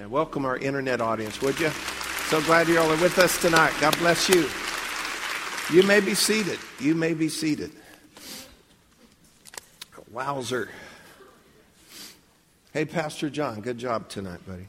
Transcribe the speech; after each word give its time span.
Amen. 0.00 0.10
Welcome 0.10 0.46
our 0.46 0.56
internet 0.56 1.02
audience, 1.02 1.42
would 1.42 1.60
you? 1.60 1.68
So 2.28 2.40
glad 2.44 2.68
you 2.68 2.78
all 2.78 2.90
are 2.90 3.02
with 3.02 3.18
us 3.18 3.38
tonight. 3.38 3.74
God 3.82 3.94
bless 3.98 4.30
you. 4.30 4.48
You 5.70 5.86
may 5.86 6.00
be 6.00 6.14
seated. 6.14 6.58
You 6.80 6.94
may 6.94 7.12
be 7.12 7.28
seated. 7.28 7.70
Wowzer. 10.10 10.70
Hey, 12.72 12.86
Pastor 12.86 13.28
John, 13.28 13.60
good 13.60 13.76
job 13.76 14.08
tonight, 14.08 14.40
buddy. 14.46 14.66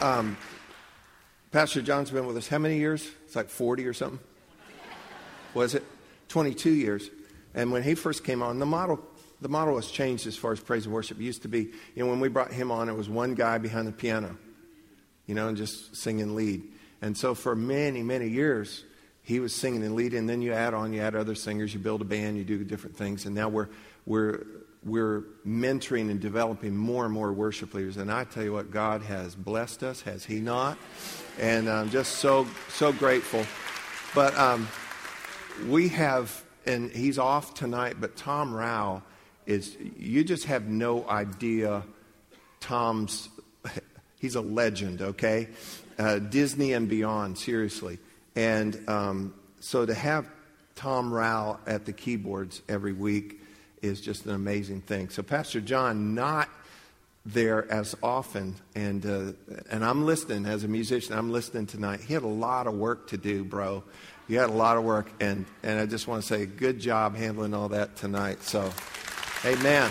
Um, 0.00 0.38
Pastor 1.52 1.82
John's 1.82 2.10
been 2.10 2.26
with 2.26 2.38
us 2.38 2.48
how 2.48 2.56
many 2.56 2.78
years? 2.78 3.06
It's 3.26 3.36
like 3.36 3.50
40 3.50 3.84
or 3.84 3.92
something. 3.92 4.20
Was 5.52 5.74
it? 5.74 5.84
22 6.28 6.70
years. 6.70 7.10
And 7.54 7.72
when 7.72 7.82
he 7.82 7.94
first 7.94 8.24
came 8.24 8.42
on, 8.42 8.58
the 8.58 8.66
model 8.66 9.04
the 9.40 9.48
model 9.48 9.76
has 9.76 9.90
changed 9.90 10.26
as 10.26 10.36
far 10.36 10.52
as 10.52 10.60
praise 10.60 10.84
and 10.84 10.94
worship. 10.94 11.20
It 11.20 11.24
used 11.24 11.42
to 11.42 11.48
be, 11.48 11.70
you 11.94 12.04
know, 12.04 12.06
when 12.06 12.20
we 12.20 12.28
brought 12.28 12.52
him 12.52 12.70
on, 12.70 12.88
it 12.88 12.96
was 12.96 13.08
one 13.08 13.34
guy 13.34 13.58
behind 13.58 13.86
the 13.86 13.92
piano, 13.92 14.36
you 15.26 15.34
know, 15.34 15.48
and 15.48 15.56
just 15.56 15.96
singing 15.96 16.34
lead. 16.34 16.62
And 17.00 17.16
so 17.16 17.34
for 17.34 17.54
many, 17.54 18.02
many 18.02 18.28
years, 18.28 18.84
he 19.22 19.40
was 19.40 19.54
singing 19.54 19.84
and 19.84 19.94
leading. 19.94 20.20
And 20.20 20.28
then 20.28 20.42
you 20.42 20.52
add 20.52 20.74
on, 20.74 20.92
you 20.92 21.00
add 21.00 21.14
other 21.14 21.34
singers, 21.34 21.72
you 21.72 21.80
build 21.80 22.00
a 22.00 22.04
band, 22.04 22.36
you 22.36 22.44
do 22.44 22.64
different 22.64 22.96
things. 22.96 23.26
And 23.26 23.34
now 23.34 23.48
we're, 23.48 23.68
we're, 24.06 24.44
we're 24.84 25.24
mentoring 25.46 26.10
and 26.10 26.18
developing 26.18 26.76
more 26.76 27.04
and 27.04 27.12
more 27.12 27.32
worship 27.32 27.74
leaders. 27.74 27.96
And 27.96 28.10
I 28.10 28.24
tell 28.24 28.42
you 28.42 28.52
what, 28.52 28.70
God 28.70 29.02
has 29.02 29.34
blessed 29.34 29.82
us, 29.82 30.02
has 30.02 30.24
He 30.24 30.40
not? 30.40 30.78
And 31.38 31.68
I'm 31.68 31.90
just 31.90 32.16
so, 32.16 32.48
so 32.70 32.92
grateful. 32.92 33.44
But 34.14 34.36
um, 34.36 34.66
we 35.68 35.88
have, 35.88 36.42
and 36.66 36.90
he's 36.90 37.18
off 37.18 37.54
tonight, 37.54 37.96
but 38.00 38.16
Tom 38.16 38.52
Rao 38.52 39.02
is, 39.48 39.76
you 39.98 40.22
just 40.22 40.44
have 40.44 40.68
no 40.68 41.08
idea 41.08 41.82
Tom's, 42.60 43.28
he's 44.20 44.36
a 44.36 44.40
legend, 44.40 45.02
okay? 45.02 45.48
Uh, 45.98 46.20
Disney 46.20 46.74
and 46.74 46.88
beyond, 46.88 47.38
seriously. 47.38 47.98
And 48.36 48.88
um, 48.88 49.34
so 49.58 49.84
to 49.84 49.94
have 49.94 50.28
Tom 50.76 51.12
Rao 51.12 51.58
at 51.66 51.86
the 51.86 51.92
keyboards 51.92 52.62
every 52.68 52.92
week 52.92 53.40
is 53.82 54.00
just 54.00 54.26
an 54.26 54.34
amazing 54.34 54.82
thing. 54.82 55.08
So 55.08 55.22
Pastor 55.22 55.60
John, 55.60 56.14
not 56.14 56.48
there 57.26 57.70
as 57.70 57.94
often, 58.02 58.54
and 58.74 59.04
uh, 59.04 59.32
and 59.70 59.84
I'm 59.84 60.06
listening 60.06 60.46
as 60.46 60.64
a 60.64 60.68
musician. 60.68 61.16
I'm 61.16 61.30
listening 61.30 61.66
tonight. 61.66 62.00
He 62.00 62.14
had 62.14 62.22
a 62.22 62.26
lot 62.26 62.66
of 62.66 62.74
work 62.74 63.08
to 63.08 63.16
do, 63.16 63.44
bro. 63.44 63.84
You 64.28 64.38
had 64.38 64.50
a 64.50 64.54
lot 64.54 64.76
of 64.76 64.84
work, 64.84 65.10
and 65.20 65.44
and 65.62 65.78
I 65.78 65.86
just 65.86 66.06
want 66.06 66.22
to 66.22 66.28
say, 66.28 66.46
good 66.46 66.78
job 66.80 67.16
handling 67.16 67.54
all 67.54 67.68
that 67.70 67.96
tonight. 67.96 68.42
So, 68.42 68.72
Amen. 69.44 69.88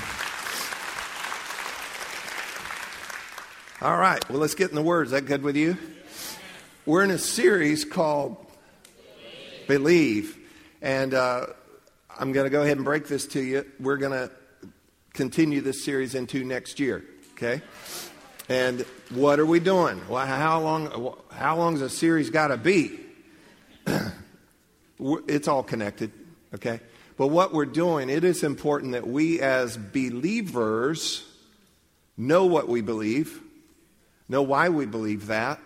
All 3.82 3.96
right. 3.96 4.30
Well, 4.30 4.40
let's 4.40 4.56
get 4.56 4.72
in 4.72 4.76
the 4.76 4.82
Word. 4.82 5.06
Is 5.06 5.12
that 5.12 5.26
good 5.26 5.42
with 5.42 5.56
you? 5.56 5.78
We're 6.86 7.06
in 7.06 7.12
a 7.12 7.18
series 7.18 7.86
called 7.86 8.36
Believe, 9.66 10.38
and 10.82 11.14
uh, 11.14 11.46
I'm 12.20 12.34
going 12.34 12.44
to 12.44 12.50
go 12.50 12.62
ahead 12.62 12.76
and 12.76 12.84
break 12.84 13.08
this 13.08 13.26
to 13.28 13.42
you. 13.42 13.66
We're 13.80 13.96
going 13.96 14.12
to 14.12 14.30
continue 15.14 15.62
this 15.62 15.86
series 15.86 16.14
into 16.14 16.44
next 16.44 16.78
year. 16.82 17.06
Okay? 17.32 17.62
And 18.50 18.82
what 19.12 19.40
are 19.40 19.46
we 19.46 19.62
doing? 19.62 20.02
Well, 20.10 20.26
how 20.26 20.60
long? 20.60 21.16
How 21.32 21.56
long 21.56 21.72
has 21.72 21.82
a 21.82 21.90
series 21.90 22.30
got 22.30 22.50
to 22.50 22.58
be? 22.58 23.00
it's 25.00 25.48
all 25.48 25.64
connected. 25.64 26.12
Okay. 26.54 26.82
But 27.18 27.28
what 27.28 27.52
we're 27.52 27.66
doing, 27.66 28.10
it 28.10 28.24
is 28.24 28.44
important 28.44 28.92
that 28.92 29.08
we 29.08 29.40
as 29.40 29.76
believers 29.76 31.24
know 32.16 32.46
what 32.46 32.68
we 32.68 32.82
believe, 32.82 33.42
know 34.30 34.44
why 34.44 34.70
we 34.70 34.86
believe 34.86 35.28
that, 35.28 35.60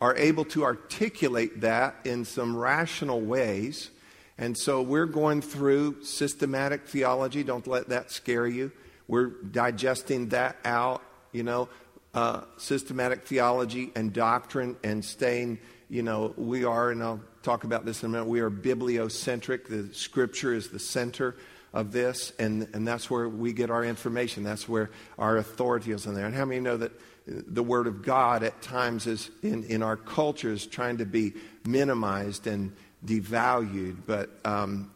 are 0.00 0.16
able 0.16 0.44
to 0.46 0.64
articulate 0.64 1.60
that 1.60 1.94
in 2.04 2.24
some 2.24 2.56
rational 2.56 3.20
ways. 3.20 3.90
And 4.38 4.56
so 4.56 4.82
we're 4.82 5.06
going 5.06 5.42
through 5.42 6.02
systematic 6.02 6.88
theology. 6.88 7.44
Don't 7.44 7.66
let 7.66 7.90
that 7.90 8.10
scare 8.10 8.46
you. 8.46 8.72
We're 9.06 9.28
digesting 9.28 10.30
that 10.30 10.56
out, 10.64 11.02
you 11.32 11.42
know, 11.42 11.68
uh, 12.14 12.42
systematic 12.56 13.26
theology 13.26 13.92
and 13.94 14.12
doctrine 14.12 14.76
and 14.82 15.04
staying, 15.04 15.58
you 15.90 16.02
know, 16.02 16.34
we 16.36 16.64
are, 16.64 16.90
and 16.90 17.02
I'll 17.02 17.20
talk 17.42 17.64
about 17.64 17.84
this 17.84 18.02
in 18.02 18.10
a 18.10 18.12
minute, 18.12 18.26
we 18.26 18.40
are 18.40 18.50
bibliocentric. 18.50 19.68
The 19.68 19.92
scripture 19.94 20.54
is 20.54 20.68
the 20.68 20.78
center 20.78 21.36
of 21.72 21.92
this, 21.92 22.32
and, 22.38 22.68
and 22.74 22.86
that's 22.86 23.10
where 23.10 23.28
we 23.28 23.52
get 23.52 23.70
our 23.70 23.84
information. 23.84 24.44
That's 24.44 24.68
where 24.68 24.90
our 25.18 25.38
authority 25.38 25.92
is 25.92 26.06
in 26.06 26.14
there. 26.14 26.26
And 26.26 26.34
how 26.34 26.44
many 26.44 26.60
know 26.60 26.76
that 26.76 26.92
the 27.26 27.62
Word 27.62 27.86
of 27.86 28.02
God 28.02 28.42
at 28.42 28.60
times 28.62 29.06
is 29.06 29.30
in, 29.42 29.64
in 29.64 29.82
our 29.82 29.96
culture 29.96 30.52
is 30.52 30.66
trying 30.66 30.98
to 30.98 31.06
be 31.06 31.32
minimized 31.64 32.46
and 32.46 32.74
devalued? 33.04 33.98
But 34.06 34.30
um, 34.44 34.90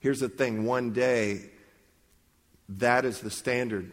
here's 0.00 0.20
the 0.20 0.28
thing 0.28 0.64
one 0.64 0.92
day, 0.92 1.50
that 2.68 3.04
is 3.04 3.20
the 3.20 3.30
standard 3.30 3.90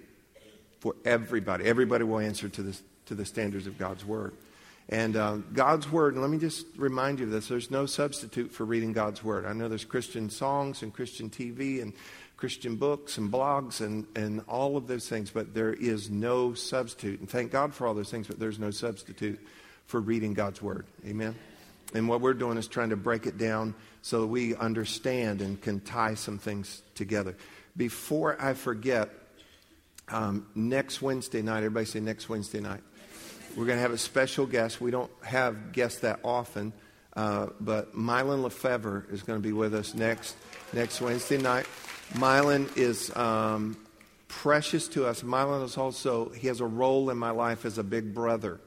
for 0.80 0.96
everybody. 1.06 1.66
Everybody 1.66 2.03
will 2.03 2.19
answer 2.19 2.50
to, 2.50 2.62
this, 2.62 2.81
to 3.06 3.16
the 3.16 3.25
standards 3.25 3.68
of 3.68 3.78
God's 3.78 4.06
Word. 4.06 4.34
And 4.90 5.16
um, 5.16 5.46
God's 5.54 5.90
Word, 5.90 6.14
and 6.14 6.22
let 6.22 6.30
me 6.30 6.38
just 6.38 6.66
remind 6.76 7.20
you 7.20 7.26
of 7.26 7.32
this 7.32 7.48
there's 7.48 7.72
no 7.72 7.86
substitute 7.86 8.52
for 8.52 8.66
reading 8.66 8.94
God's 8.94 9.24
Word. 9.24 9.46
I 9.46 9.54
know 9.54 9.70
there's 9.70 9.86
Christian 9.86 10.30
songs 10.30 10.84
and 10.84 10.94
Christian 10.94 11.30
TV 11.30 11.82
and 11.82 11.94
Christian 12.38 12.76
books 12.76 13.18
and 13.18 13.32
blogs 13.32 13.80
and, 13.80 14.06
and 14.16 14.42
all 14.48 14.76
of 14.76 14.88
those 14.88 15.08
things, 15.08 15.32
but 15.32 15.54
there 15.54 15.74
is 15.74 16.10
no 16.10 16.54
substitute. 16.54 17.22
And 17.22 17.30
thank 17.30 17.52
God 17.52 17.74
for 17.74 17.88
all 17.88 17.94
those 17.94 18.12
things, 18.12 18.28
but 18.28 18.40
there's 18.40 18.60
no 18.60 18.72
substitute 18.72 19.40
for 19.88 20.02
reading 20.02 20.34
God's 20.34 20.62
Word. 20.62 20.86
Amen? 21.06 21.36
And 21.94 22.10
what 22.10 22.22
we're 22.22 22.34
doing 22.34 22.58
is 22.58 22.68
trying 22.68 22.90
to 22.90 22.98
break 22.98 23.26
it 23.26 23.38
down 23.38 23.76
so 24.02 24.22
that 24.22 24.28
we 24.28 24.56
understand 24.56 25.42
and 25.42 25.62
can 25.62 25.80
tie 25.80 26.16
some 26.16 26.38
things 26.38 26.82
together. 26.96 27.38
Before 27.78 28.36
I 28.42 28.54
forget, 28.54 29.10
um, 30.10 30.48
next 30.54 31.02
Wednesday 31.02 31.42
night, 31.42 31.60
everybody 31.60 31.86
say 31.86 32.00
next 32.00 32.28
Wednesday 32.28 32.60
night. 32.60 32.82
We're 33.56 33.66
going 33.66 33.78
to 33.78 33.84
have 33.84 33.94
a 33.94 33.97
special 33.97 34.47
guest. 34.47 34.81
We 34.81 34.90
don't 34.90 35.12
have 35.24 35.74
guests 35.74 36.00
that 36.00 36.19
often, 36.24 36.74
uh, 37.16 37.47
but 37.59 37.96
Mylon 37.96 38.41
Lefevre 38.41 39.06
is 39.12 39.22
going 39.22 39.40
to 39.40 39.44
be 39.44 39.53
with 39.53 39.75
us 39.75 39.94
next 39.94 40.36
next 40.74 41.00
Wednesday 41.02 41.38
night. 41.38 41.68
Mylon 42.13 42.75
is 42.75 43.16
um, 43.16 43.78
precious 44.28 44.88
to 44.90 45.06
us. 45.06 45.22
Mylon 45.22 45.63
is 45.63 45.78
also 45.78 46.30
he 46.30 46.47
has 46.47 46.62
a 46.62 46.66
role 46.66 47.12
in 47.12 47.18
my 47.18 47.30
life 47.30 47.63
as 47.63 47.78
a 47.78 47.84
big 47.84 48.13
brother, 48.13 48.59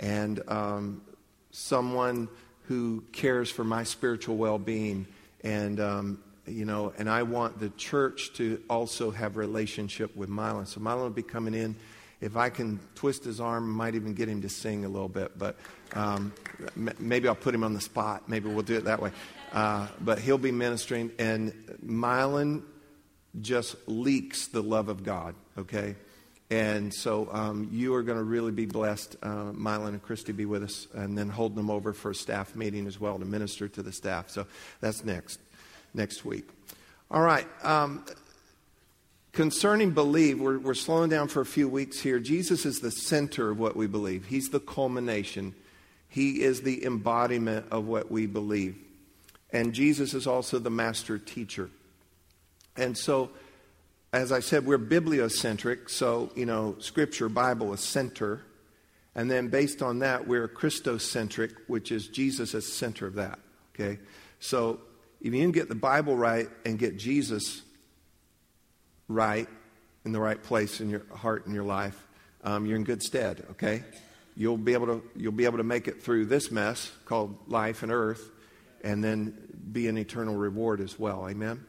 and 0.00 0.40
um, 0.48 1.02
someone 1.50 2.28
who 2.68 3.04
cares 3.12 3.50
for 3.50 3.64
my 3.64 3.84
spiritual 3.84 4.36
well-being 4.36 5.06
and 5.44 5.78
um, 5.78 6.22
you 6.46 6.64
know, 6.64 6.92
and 6.98 7.08
I 7.08 7.22
want 7.22 7.60
the 7.60 7.68
church 7.70 8.32
to 8.34 8.62
also 8.68 9.10
have 9.10 9.36
relationship 9.36 10.16
with 10.16 10.28
Mylon. 10.28 10.66
So 10.66 10.80
Mylon 10.80 11.02
will 11.02 11.10
be 11.10 11.22
coming 11.22 11.54
in. 11.54 11.76
If 12.22 12.36
I 12.36 12.48
can 12.48 12.78
twist 12.94 13.24
his 13.24 13.40
arm, 13.40 13.70
might 13.70 13.94
even 13.94 14.14
get 14.14 14.28
him 14.28 14.40
to 14.42 14.48
sing 14.48 14.84
a 14.84 14.88
little 14.88 15.08
bit. 15.08 15.36
But 15.36 15.56
um, 15.92 16.32
m- 16.76 16.94
maybe 16.98 17.28
I'll 17.28 17.34
put 17.34 17.54
him 17.54 17.64
on 17.64 17.74
the 17.74 17.80
spot. 17.80 18.28
Maybe 18.28 18.48
we'll 18.48 18.62
do 18.62 18.76
it 18.76 18.84
that 18.84 19.02
way. 19.02 19.10
Uh, 19.52 19.88
but 20.00 20.18
he'll 20.18 20.38
be 20.38 20.52
ministering, 20.52 21.10
and 21.18 21.52
Mylon 21.84 22.62
just 23.40 23.76
leaks 23.86 24.46
the 24.46 24.62
love 24.62 24.88
of 24.88 25.02
God. 25.02 25.34
Okay. 25.58 25.96
And 26.50 26.92
so 26.92 27.28
um, 27.32 27.70
you 27.72 27.94
are 27.94 28.02
going 28.02 28.18
to 28.18 28.24
really 28.24 28.52
be 28.52 28.66
blessed. 28.66 29.16
Uh, 29.22 29.52
Mylon 29.52 29.88
and 29.88 30.02
Christy 30.02 30.32
be 30.32 30.44
with 30.44 30.62
us, 30.62 30.86
and 30.94 31.16
then 31.16 31.28
holding 31.28 31.56
them 31.56 31.70
over 31.70 31.92
for 31.92 32.10
a 32.10 32.14
staff 32.14 32.54
meeting 32.54 32.86
as 32.86 33.00
well 33.00 33.18
to 33.18 33.24
minister 33.24 33.68
to 33.68 33.82
the 33.82 33.92
staff. 33.92 34.28
So 34.30 34.46
that's 34.80 35.04
next 35.04 35.40
next 35.94 36.24
week. 36.24 36.48
All 37.10 37.22
right. 37.22 37.46
Um, 37.64 38.04
concerning 39.32 39.92
believe, 39.92 40.40
we're, 40.40 40.58
we're 40.58 40.74
slowing 40.74 41.10
down 41.10 41.28
for 41.28 41.40
a 41.40 41.46
few 41.46 41.68
weeks 41.68 42.00
here. 42.00 42.18
Jesus 42.18 42.64
is 42.64 42.80
the 42.80 42.90
center 42.90 43.50
of 43.50 43.58
what 43.58 43.76
we 43.76 43.86
believe, 43.86 44.26
He's 44.26 44.50
the 44.50 44.60
culmination, 44.60 45.54
He 46.08 46.42
is 46.42 46.62
the 46.62 46.84
embodiment 46.84 47.66
of 47.70 47.86
what 47.86 48.10
we 48.10 48.26
believe. 48.26 48.76
And 49.50 49.74
Jesus 49.74 50.14
is 50.14 50.26
also 50.26 50.58
the 50.58 50.70
master 50.70 51.18
teacher. 51.18 51.70
And 52.76 52.96
so, 52.96 53.30
as 54.12 54.32
I 54.32 54.40
said, 54.40 54.64
we're 54.64 54.78
bibliocentric. 54.78 55.90
So, 55.90 56.30
you 56.34 56.46
know, 56.46 56.76
Scripture, 56.78 57.28
Bible 57.28 57.72
is 57.74 57.80
center. 57.80 58.42
And 59.14 59.30
then 59.30 59.48
based 59.48 59.82
on 59.82 59.98
that, 59.98 60.26
we're 60.26 60.48
Christocentric, 60.48 61.52
which 61.66 61.92
is 61.92 62.08
Jesus 62.08 62.54
as 62.54 62.66
center 62.66 63.06
of 63.06 63.14
that. 63.14 63.38
Okay? 63.74 63.98
So 64.40 64.80
if 65.20 65.32
you 65.32 65.40
can 65.40 65.52
get 65.52 65.68
the 65.68 65.74
Bible 65.74 66.16
right 66.16 66.48
and 66.64 66.78
get 66.78 66.96
Jesus 66.96 67.62
right 69.08 69.48
in 70.04 70.12
the 70.12 70.20
right 70.20 70.42
place 70.42 70.80
in 70.80 70.90
your 70.90 71.02
heart 71.14 71.46
and 71.46 71.54
your 71.54 71.64
life, 71.64 72.06
um, 72.44 72.66
you're 72.66 72.76
in 72.76 72.84
good 72.84 73.02
stead, 73.02 73.44
okay? 73.52 73.82
You'll 74.36 74.56
be, 74.56 74.72
able 74.72 74.86
to, 74.86 75.02
you'll 75.14 75.32
be 75.32 75.44
able 75.44 75.58
to 75.58 75.64
make 75.64 75.88
it 75.88 76.02
through 76.02 76.26
this 76.26 76.50
mess 76.50 76.90
called 77.04 77.36
life 77.46 77.82
and 77.82 77.92
earth 77.92 78.30
and 78.82 79.02
then 79.04 79.36
be 79.70 79.88
an 79.88 79.96
eternal 79.96 80.34
reward 80.34 80.80
as 80.80 80.98
well. 80.98 81.28
Amen? 81.28 81.64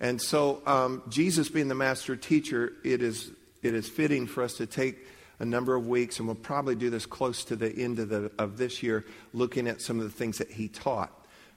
And 0.00 0.20
so, 0.20 0.60
um, 0.66 1.02
Jesus 1.08 1.48
being 1.48 1.68
the 1.68 1.74
master 1.74 2.16
teacher, 2.16 2.74
it 2.84 3.02
is, 3.02 3.30
it 3.62 3.74
is 3.74 3.88
fitting 3.88 4.26
for 4.26 4.42
us 4.42 4.54
to 4.54 4.66
take 4.66 4.98
a 5.38 5.44
number 5.44 5.74
of 5.74 5.86
weeks, 5.86 6.18
and 6.18 6.28
we'll 6.28 6.34
probably 6.34 6.74
do 6.74 6.90
this 6.90 7.06
close 7.06 7.44
to 7.44 7.56
the 7.56 7.70
end 7.74 7.98
of, 7.98 8.08
the, 8.08 8.30
of 8.38 8.58
this 8.58 8.82
year, 8.82 9.04
looking 9.32 9.68
at 9.68 9.80
some 9.80 9.98
of 9.98 10.04
the 10.04 10.10
things 10.10 10.38
that 10.38 10.50
he 10.50 10.68
taught. 10.68 11.12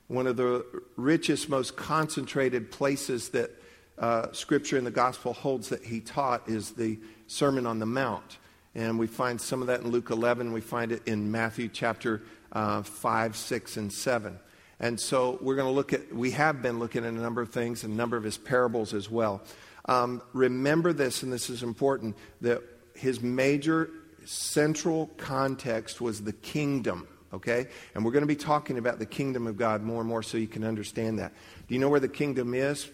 One 0.08 0.28
of 0.28 0.38
the 0.38 0.66
richest, 0.96 1.50
most 1.50 1.76
concentrated 1.76 2.72
places 2.72 3.30
that 3.30 3.52
uh, 4.00 4.32
Scripture 4.32 4.78
in 4.78 4.84
the 4.84 4.92
Gospel 4.92 5.34
holds 5.34 5.70
that 5.70 5.84
he 5.84 6.00
taught 6.00 6.48
is 6.48 6.72
the 6.72 7.00
Sermon 7.28 7.66
on 7.66 7.80
the 7.80 7.86
Mount. 7.86 8.38
And 8.76 8.98
we 8.98 9.08
find 9.08 9.40
some 9.40 9.62
of 9.62 9.68
that 9.68 9.82
in 9.82 9.90
Luke 9.90 10.10
11. 10.10 10.54
We 10.54 10.62
find 10.62 10.92
it 10.92 11.02
in 11.06 11.32
Matthew 11.32 11.68
chapter 11.68 12.22
uh, 12.52 12.82
5, 12.82 13.36
6, 13.36 13.78
and 13.78 13.92
7. 13.92 14.40
And 14.80 15.00
so 15.00 15.38
we're 15.42 15.56
going 15.56 15.68
to 15.68 15.74
look 15.74 15.92
at, 15.92 16.14
we 16.14 16.32
have 16.32 16.62
been 16.62 16.80
looking 16.80 17.04
at 17.04 17.10
a 17.10 17.18
number 17.18 17.42
of 17.42 17.50
things 17.50 17.84
a 17.84 17.88
number 17.88 18.16
of 18.16 18.24
his 18.24 18.38
parables 18.38 18.94
as 18.94 19.10
well. 19.10 19.42
Um, 19.86 20.22
remember 20.34 20.94
this, 20.94 21.24
and 21.24 21.34
this 21.34 21.50
is 21.50 21.64
important, 21.64 22.16
that 22.42 22.62
his 22.96 23.22
major 23.22 23.90
central 24.26 25.08
context 25.18 26.00
was 26.00 26.22
the 26.24 26.34
kingdom, 26.34 27.08
okay? 27.34 27.68
And 27.96 28.06
we're 28.06 28.12
going 28.12 28.24
to 28.24 28.28
be 28.28 28.36
talking 28.36 28.78
about 28.78 29.00
the 29.00 29.06
kingdom 29.06 29.48
of 29.48 29.58
God 29.58 29.82
more 29.82 30.00
and 30.00 30.08
more 30.08 30.22
so 30.22 30.38
you 30.38 30.48
can 30.48 30.64
understand 30.64 31.20
that. 31.20 31.34
Do 31.68 31.74
you 31.74 31.80
know 31.80 31.90
where 31.90 32.00
the 32.00 32.08
kingdom 32.08 32.54
is? 32.54 32.90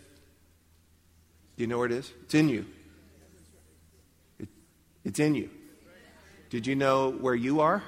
Do 1.58 1.64
you 1.64 1.68
know 1.68 1.78
where 1.78 1.86
it 1.86 1.92
is? 1.92 2.12
It's 2.24 2.34
in 2.34 2.50
you. 2.50 2.66
It, 4.40 4.50
it's 5.04 5.20
in 5.20 5.36
you. 5.36 5.50
Did 6.50 6.68
you 6.68 6.76
know 6.76 7.12
where 7.12 7.36
you 7.36 7.62
are? 7.62 7.84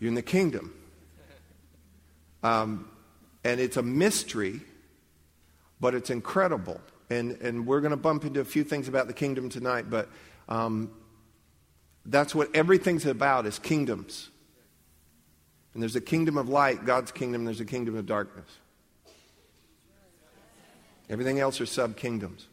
You're 0.00 0.08
in 0.08 0.14
the 0.14 0.22
kingdom. 0.22 0.74
Um, 2.42 2.88
and 3.44 3.60
it's 3.60 3.76
a 3.76 3.82
mystery, 3.82 4.60
but 5.80 5.94
it's 5.94 6.10
incredible. 6.10 6.80
And, 7.10 7.32
and 7.42 7.66
we're 7.66 7.80
going 7.80 7.90
to 7.92 7.96
bump 7.96 8.24
into 8.24 8.40
a 8.40 8.44
few 8.44 8.64
things 8.64 8.88
about 8.88 9.06
the 9.06 9.12
kingdom 9.12 9.48
tonight, 9.48 9.90
but 9.90 10.08
um, 10.48 10.90
that's 12.06 12.34
what 12.34 12.54
everything's 12.54 13.06
about 13.06 13.46
is 13.46 13.58
kingdoms. 13.58 14.30
And 15.74 15.82
there's 15.82 15.96
a 15.96 16.00
kingdom 16.00 16.36
of 16.36 16.48
light, 16.48 16.84
God's 16.84 17.12
kingdom, 17.12 17.44
there's 17.44 17.60
a 17.60 17.64
kingdom 17.64 17.96
of 17.96 18.06
darkness. 18.06 18.48
Everything 21.12 21.40
else 21.40 21.60
are 21.60 21.66
sub 21.66 21.94
kingdoms. 21.94 22.48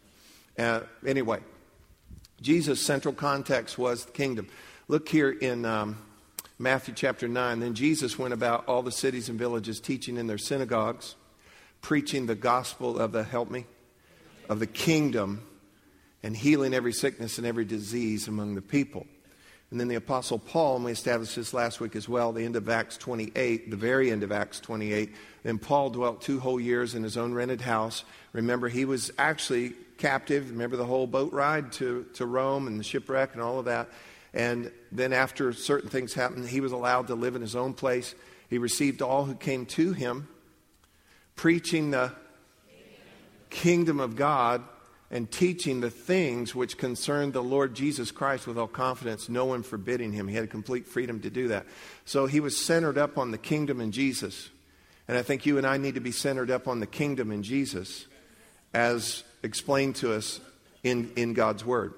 Uh, 0.58 0.82
anyway, 1.08 1.40
Jesus' 2.42 2.82
central 2.82 3.14
context 3.14 3.78
was 3.78 4.04
the 4.04 4.12
kingdom. 4.12 4.50
Look 4.90 5.08
here 5.08 5.32
in 5.32 5.64
um, 5.64 5.98
Matthew 6.58 6.94
chapter 6.94 7.30
9. 7.30 7.62
Then 7.62 7.74
Jesus 7.74 8.20
went 8.20 8.34
about 8.34 8.66
all 8.68 8.84
the 8.84 8.92
cities 8.92 9.30
and 9.30 9.40
villages, 9.40 9.80
teaching 9.80 10.18
in 10.18 10.28
their 10.28 10.38
synagogues, 10.38 11.16
preaching 11.82 12.26
the 12.26 12.36
gospel 12.36 13.00
of 13.00 13.14
the, 13.14 13.24
help 13.24 13.50
me, 13.50 13.66
of 14.50 14.60
the 14.60 14.68
kingdom, 14.68 15.42
and 16.22 16.36
healing 16.36 16.74
every 16.74 16.92
sickness 16.92 17.38
and 17.38 17.48
every 17.48 17.64
disease 17.64 18.28
among 18.28 18.56
the 18.56 18.62
people. 18.62 19.08
And 19.71 19.80
then 19.80 19.88
the 19.88 19.95
Apostle 19.95 20.39
Paul, 20.39 20.77
and 20.77 20.86
we 20.86 20.92
established 20.92 21.36
this 21.36 21.54
last 21.54 21.80
week 21.80 21.95
as 21.95 22.10
well, 22.10 22.31
the 22.31 22.44
end 22.44 22.56
of 22.56 22.68
Acts 22.69 22.98
28, 22.98 23.69
the 23.69 23.77
very 23.77 24.10
end 24.12 24.24
of 24.24 24.31
Acts 24.31 24.60
28. 24.60 25.13
Then 25.44 25.60
Paul 25.60 25.92
dwelt 25.92 26.21
two 26.21 26.39
whole 26.39 26.60
years 26.60 26.95
in 26.95 27.04
his 27.04 27.18
own 27.18 27.33
rented 27.33 27.62
house. 27.62 28.04
Remember, 28.33 28.68
he 28.68 28.86
was 28.86 29.12
actually 29.19 29.74
captive. 30.00 30.50
Remember 30.50 30.75
the 30.75 30.86
whole 30.86 31.06
boat 31.06 31.31
ride 31.33 31.71
to, 31.74 32.07
to 32.16 32.25
Rome 32.25 32.66
and 32.66 32.80
the 32.80 32.83
shipwreck 32.83 33.33
and 33.33 33.44
all 33.44 33.60
of 33.60 33.66
that. 33.66 33.89
And 34.33 34.71
then, 34.92 35.13
after 35.13 35.54
certain 35.54 35.89
things 35.89 36.13
happened, 36.13 36.48
he 36.48 36.62
was 36.62 36.72
allowed 36.72 37.07
to 37.07 37.15
live 37.15 37.36
in 37.36 37.42
his 37.42 37.56
own 37.56 37.74
place. 37.74 38.15
He 38.50 38.57
received 38.57 39.01
all 39.01 39.25
who 39.25 39.36
came 39.36 39.65
to 39.68 39.94
him, 39.94 40.27
preaching 41.36 41.92
the 41.92 42.12
kingdom 43.50 44.00
of 44.00 44.15
God 44.15 44.63
and 45.12 45.30
teaching 45.32 45.82
the 45.82 45.90
things 45.90 46.54
which 46.54 46.78
concerned 46.78 47.34
the 47.34 47.44
Lord 47.44 47.74
Jesus 47.74 48.12
Christ 48.12 48.46
with 48.46 48.58
all 48.58 48.68
confidence, 48.68 49.28
no 49.28 49.46
one 49.46 49.64
forbidding 49.64 50.14
him. 50.14 50.28
He 50.28 50.36
had 50.36 50.50
complete 50.50 50.88
freedom 50.88 51.20
to 51.22 51.30
do 51.30 51.48
that. 51.48 51.66
So 52.06 52.28
he 52.28 52.40
was 52.40 52.64
centered 52.64 52.98
up 52.98 53.18
on 53.18 53.32
the 53.32 53.38
kingdom 53.38 53.82
in 53.82 53.92
Jesus. 53.92 54.50
And 55.08 55.18
I 55.18 55.24
think 55.24 55.46
you 55.46 55.58
and 55.58 55.66
I 55.66 55.78
need 55.78 55.96
to 55.96 56.02
be 56.02 56.12
centered 56.12 56.52
up 56.52 56.68
on 56.68 56.80
the 56.80 56.88
kingdom 56.88 57.32
in 57.32 57.42
Jesus 57.42 58.06
as 58.74 59.24
explained 59.42 59.96
to 59.98 60.14
us 60.14 60.40
in, 60.84 61.12
in 61.16 61.34
God's 61.34 61.66
Word. 61.66 61.94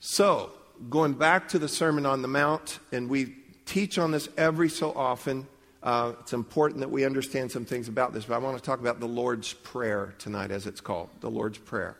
So, 0.00 0.50
going 0.88 1.14
back 1.14 1.48
to 1.48 1.58
the 1.58 1.68
Sermon 1.68 2.06
on 2.06 2.22
the 2.22 2.28
Mount, 2.28 2.78
and 2.90 3.10
we 3.10 3.34
teach 3.66 3.98
on 3.98 4.10
this 4.10 4.28
every 4.36 4.68
so 4.68 4.92
often. 4.92 5.46
Uh, 5.82 6.12
it's 6.20 6.32
important 6.32 6.80
that 6.80 6.90
we 6.90 7.04
understand 7.04 7.52
some 7.52 7.64
things 7.64 7.88
about 7.88 8.14
this, 8.14 8.24
but 8.24 8.34
I 8.34 8.38
want 8.38 8.56
to 8.56 8.62
talk 8.62 8.80
about 8.80 9.00
the 9.00 9.08
Lord's 9.08 9.52
Prayer 9.52 10.14
tonight, 10.18 10.50
as 10.50 10.66
it's 10.66 10.80
called 10.80 11.10
the 11.20 11.30
Lord's 11.30 11.58
Prayer. 11.58 11.96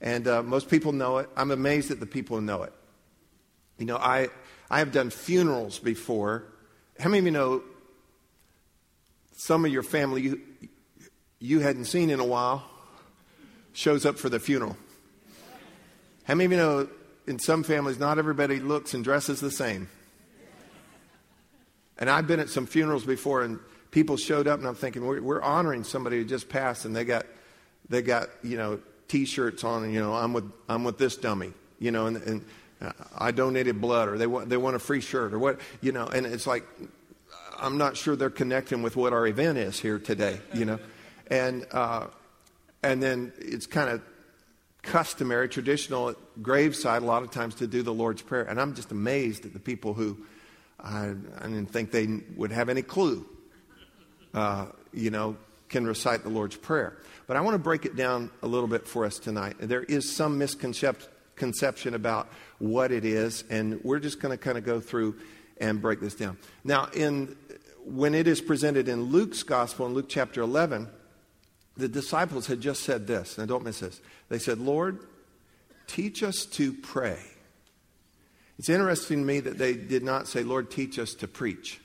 And 0.00 0.26
uh, 0.26 0.42
most 0.42 0.68
people 0.68 0.92
know 0.92 1.18
it. 1.18 1.28
I'm 1.36 1.50
amazed 1.50 1.90
at 1.90 2.00
the 2.00 2.06
people 2.06 2.36
who 2.36 2.42
know 2.42 2.62
it. 2.62 2.72
You 3.78 3.86
know, 3.86 3.96
I, 3.96 4.28
I 4.70 4.78
have 4.78 4.92
done 4.92 5.10
funerals 5.10 5.78
before. 5.78 6.44
How 6.98 7.08
many 7.08 7.18
of 7.20 7.24
you 7.26 7.30
know 7.30 7.62
some 9.32 9.64
of 9.64 9.72
your 9.72 9.82
family 9.82 10.22
you, 10.22 10.40
you 11.38 11.60
hadn't 11.60 11.86
seen 11.86 12.10
in 12.10 12.20
a 12.20 12.24
while 12.24 12.64
shows 13.72 14.06
up 14.06 14.18
for 14.18 14.28
the 14.28 14.40
funeral? 14.40 14.76
How 16.24 16.34
many 16.34 16.46
of 16.46 16.52
you 16.52 16.58
know 16.58 16.88
in 17.30 17.38
some 17.38 17.62
families, 17.62 17.98
not 17.98 18.18
everybody 18.18 18.58
looks 18.58 18.92
and 18.92 19.04
dresses 19.04 19.40
the 19.40 19.52
same. 19.52 19.88
And 21.96 22.10
I've 22.10 22.26
been 22.26 22.40
at 22.40 22.48
some 22.48 22.66
funerals 22.66 23.04
before, 23.04 23.42
and 23.42 23.60
people 23.92 24.16
showed 24.16 24.48
up, 24.48 24.58
and 24.58 24.66
I'm 24.66 24.74
thinking, 24.74 25.06
we're, 25.06 25.22
we're 25.22 25.42
honoring 25.42 25.84
somebody 25.84 26.16
who 26.16 26.24
just 26.24 26.48
passed, 26.48 26.84
and 26.86 26.96
they 26.96 27.04
got, 27.04 27.26
they 27.88 28.02
got, 28.02 28.30
you 28.42 28.56
know, 28.56 28.80
T-shirts 29.10 29.64
on, 29.64 29.84
and 29.84 29.92
you 29.92 30.00
know, 30.00 30.14
I'm 30.14 30.32
with, 30.32 30.50
I'm 30.68 30.84
with 30.84 30.96
this 30.96 31.16
dummy, 31.16 31.52
you 31.80 31.90
know, 31.90 32.06
and, 32.06 32.16
and 32.16 32.44
I 33.18 33.32
donated 33.32 33.80
blood, 33.80 34.08
or 34.08 34.16
they 34.16 34.26
want, 34.26 34.48
they 34.48 34.56
want 34.56 34.76
a 34.76 34.78
free 34.78 35.00
shirt, 35.00 35.34
or 35.34 35.38
what, 35.38 35.60
you 35.82 35.92
know, 35.92 36.06
and 36.06 36.24
it's 36.24 36.46
like, 36.46 36.64
I'm 37.58 37.76
not 37.76 37.96
sure 37.96 38.16
they're 38.16 38.30
connecting 38.30 38.82
with 38.82 38.96
what 38.96 39.12
our 39.12 39.26
event 39.26 39.58
is 39.58 39.78
here 39.78 39.98
today, 39.98 40.40
you 40.54 40.64
know, 40.64 40.78
and 41.26 41.66
uh, 41.72 42.06
and 42.82 43.02
then 43.02 43.32
it's 43.38 43.66
kind 43.66 43.90
of 43.90 44.00
customary, 44.82 45.48
traditional 45.48 46.14
graveside 46.40 47.02
a 47.02 47.04
lot 47.04 47.22
of 47.22 47.30
times 47.30 47.56
to 47.56 47.66
do 47.66 47.82
the 47.82 47.92
Lord's 47.92 48.22
Prayer. 48.22 48.44
And 48.44 48.58
I'm 48.60 48.74
just 48.74 48.92
amazed 48.92 49.44
at 49.44 49.52
the 49.52 49.58
people 49.58 49.92
who 49.92 50.16
I, 50.78 51.12
I 51.38 51.42
didn't 51.42 51.66
think 51.66 51.90
they 51.90 52.08
would 52.36 52.52
have 52.52 52.70
any 52.70 52.82
clue, 52.82 53.26
uh, 54.32 54.66
you 54.94 55.10
know, 55.10 55.36
can 55.68 55.86
recite 55.86 56.22
the 56.22 56.30
Lord's 56.30 56.56
Prayer. 56.56 56.96
But 57.30 57.36
I 57.36 57.42
want 57.42 57.54
to 57.54 57.60
break 57.60 57.84
it 57.84 57.94
down 57.94 58.28
a 58.42 58.48
little 58.48 58.66
bit 58.66 58.88
for 58.88 59.04
us 59.04 59.20
tonight. 59.20 59.54
There 59.60 59.84
is 59.84 60.10
some 60.10 60.36
misconception 60.36 61.94
about 61.94 62.28
what 62.58 62.90
it 62.90 63.04
is, 63.04 63.44
and 63.48 63.78
we're 63.84 64.00
just 64.00 64.18
going 64.18 64.36
to 64.36 64.36
kind 64.36 64.58
of 64.58 64.64
go 64.64 64.80
through 64.80 65.14
and 65.60 65.80
break 65.80 66.00
this 66.00 66.16
down. 66.16 66.38
Now, 66.64 66.88
in 66.92 67.36
when 67.84 68.16
it 68.16 68.26
is 68.26 68.40
presented 68.40 68.88
in 68.88 69.04
Luke's 69.04 69.44
Gospel, 69.44 69.86
in 69.86 69.94
Luke 69.94 70.08
chapter 70.08 70.40
11, 70.40 70.88
the 71.76 71.86
disciples 71.86 72.48
had 72.48 72.60
just 72.60 72.82
said 72.82 73.06
this, 73.06 73.38
and 73.38 73.46
don't 73.46 73.62
miss 73.62 73.78
this. 73.78 74.00
They 74.28 74.40
said, 74.40 74.58
Lord, 74.58 74.98
teach 75.86 76.24
us 76.24 76.44
to 76.46 76.72
pray. 76.72 77.20
It's 78.58 78.68
interesting 78.68 79.20
to 79.20 79.24
me 79.24 79.38
that 79.38 79.56
they 79.56 79.74
did 79.74 80.02
not 80.02 80.26
say, 80.26 80.42
Lord, 80.42 80.68
teach 80.68 80.98
us 80.98 81.14
to 81.14 81.28
preach. 81.28 81.80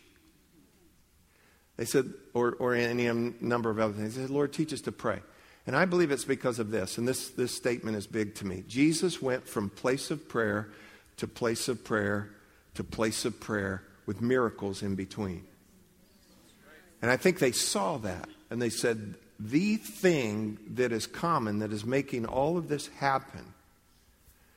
They 1.77 1.86
said, 1.86 2.12
or, 2.34 2.55
or 2.58 2.74
any 2.74 3.12
number 3.41 3.69
of 3.69 3.77
other 3.77 3.93
things. 3.93 4.15
They 4.15 4.24
said, 4.24 4.31
Lord, 4.31 4.51
teach 4.51 4.74
us 4.74 4.81
to 4.81 4.91
pray. 4.91 5.22
And 5.67 5.75
I 5.75 5.86
believe 5.86 6.12
it's 6.12 6.25
because 6.25 6.60
of 6.60 6.69
this, 6.69 6.98
and 6.98 7.07
this, 7.07 7.29
this 7.29 7.51
statement 7.51 7.98
is 7.98 8.05
big 8.05 8.36
to 8.36 8.45
me. 8.45 8.63
Jesus 8.67 9.22
went 9.22 9.48
from 9.48 9.69
place 9.69 10.12
of 10.12 10.29
prayer 10.29 10.69
to 11.17 11.27
place 11.27 11.67
of 11.67 11.84
prayer 11.84 12.29
to 12.75 12.84
place 12.84 13.25
of 13.25 13.39
prayer 13.39 13.84
with 14.05 14.22
miracles 14.22 14.84
in 14.84 14.95
between. 14.95 15.43
And 17.01 17.10
I 17.10 17.17
think 17.17 17.39
they 17.39 17.51
saw 17.51 17.98
that, 17.98 18.29
and 18.50 18.62
they 18.62 18.69
said, 18.69 19.15
the 19.39 19.77
thing 19.77 20.57
that 20.75 20.91
is 20.91 21.07
common 21.07 21.60
that 21.60 21.74
is 21.74 21.84
making 21.84 22.25
all 22.25 22.57
of 22.57 22.69
this 22.69 22.88
happen 22.88 23.53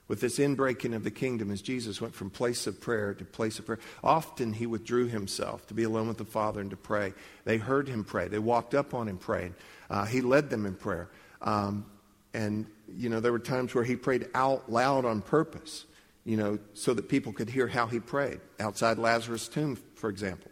with 0.06 0.20
this 0.20 0.38
inbreaking 0.38 0.94
of 0.94 1.04
the 1.04 1.10
kingdom 1.10 1.50
is 1.50 1.60
Jesus 1.60 2.00
went 2.00 2.14
from 2.14 2.30
place 2.30 2.66
of 2.66 2.80
prayer 2.80 3.12
to 3.12 3.24
place 3.24 3.58
of 3.58 3.66
prayer. 3.66 3.80
Often 4.02 4.54
he 4.54 4.66
withdrew 4.66 5.08
himself 5.08 5.66
to 5.66 5.74
be 5.74 5.82
alone 5.82 6.08
with 6.08 6.16
the 6.16 6.24
Father 6.24 6.60
and 6.60 6.70
to 6.70 6.76
pray. 6.76 7.12
They 7.44 7.58
heard 7.58 7.88
him 7.88 8.04
pray. 8.04 8.28
They 8.28 8.38
walked 8.38 8.74
up 8.74 8.94
on 8.94 9.08
him 9.08 9.18
praying. 9.18 9.54
Uh, 9.90 10.04
he 10.04 10.20
led 10.20 10.50
them 10.50 10.66
in 10.66 10.74
prayer. 10.74 11.08
Um, 11.42 11.86
and, 12.34 12.66
you 12.88 13.08
know, 13.08 13.20
there 13.20 13.32
were 13.32 13.38
times 13.38 13.74
where 13.74 13.84
he 13.84 13.96
prayed 13.96 14.28
out 14.34 14.70
loud 14.70 15.04
on 15.04 15.22
purpose, 15.22 15.86
you 16.24 16.36
know, 16.36 16.58
so 16.74 16.94
that 16.94 17.08
people 17.08 17.32
could 17.32 17.48
hear 17.48 17.66
how 17.66 17.86
he 17.86 18.00
prayed. 18.00 18.40
Outside 18.60 18.98
Lazarus' 18.98 19.48
tomb, 19.48 19.76
for 19.94 20.10
example. 20.10 20.50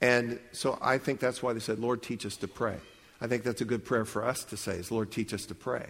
And 0.00 0.40
so 0.52 0.78
I 0.80 0.98
think 0.98 1.20
that's 1.20 1.42
why 1.42 1.52
they 1.52 1.60
said, 1.60 1.78
Lord, 1.78 2.02
teach 2.02 2.24
us 2.24 2.36
to 2.38 2.48
pray. 2.48 2.76
I 3.20 3.26
think 3.26 3.42
that's 3.42 3.60
a 3.60 3.66
good 3.66 3.84
prayer 3.84 4.06
for 4.06 4.24
us 4.24 4.44
to 4.44 4.56
say 4.56 4.76
is, 4.76 4.90
Lord, 4.90 5.10
teach 5.10 5.34
us 5.34 5.44
to 5.46 5.54
pray 5.54 5.86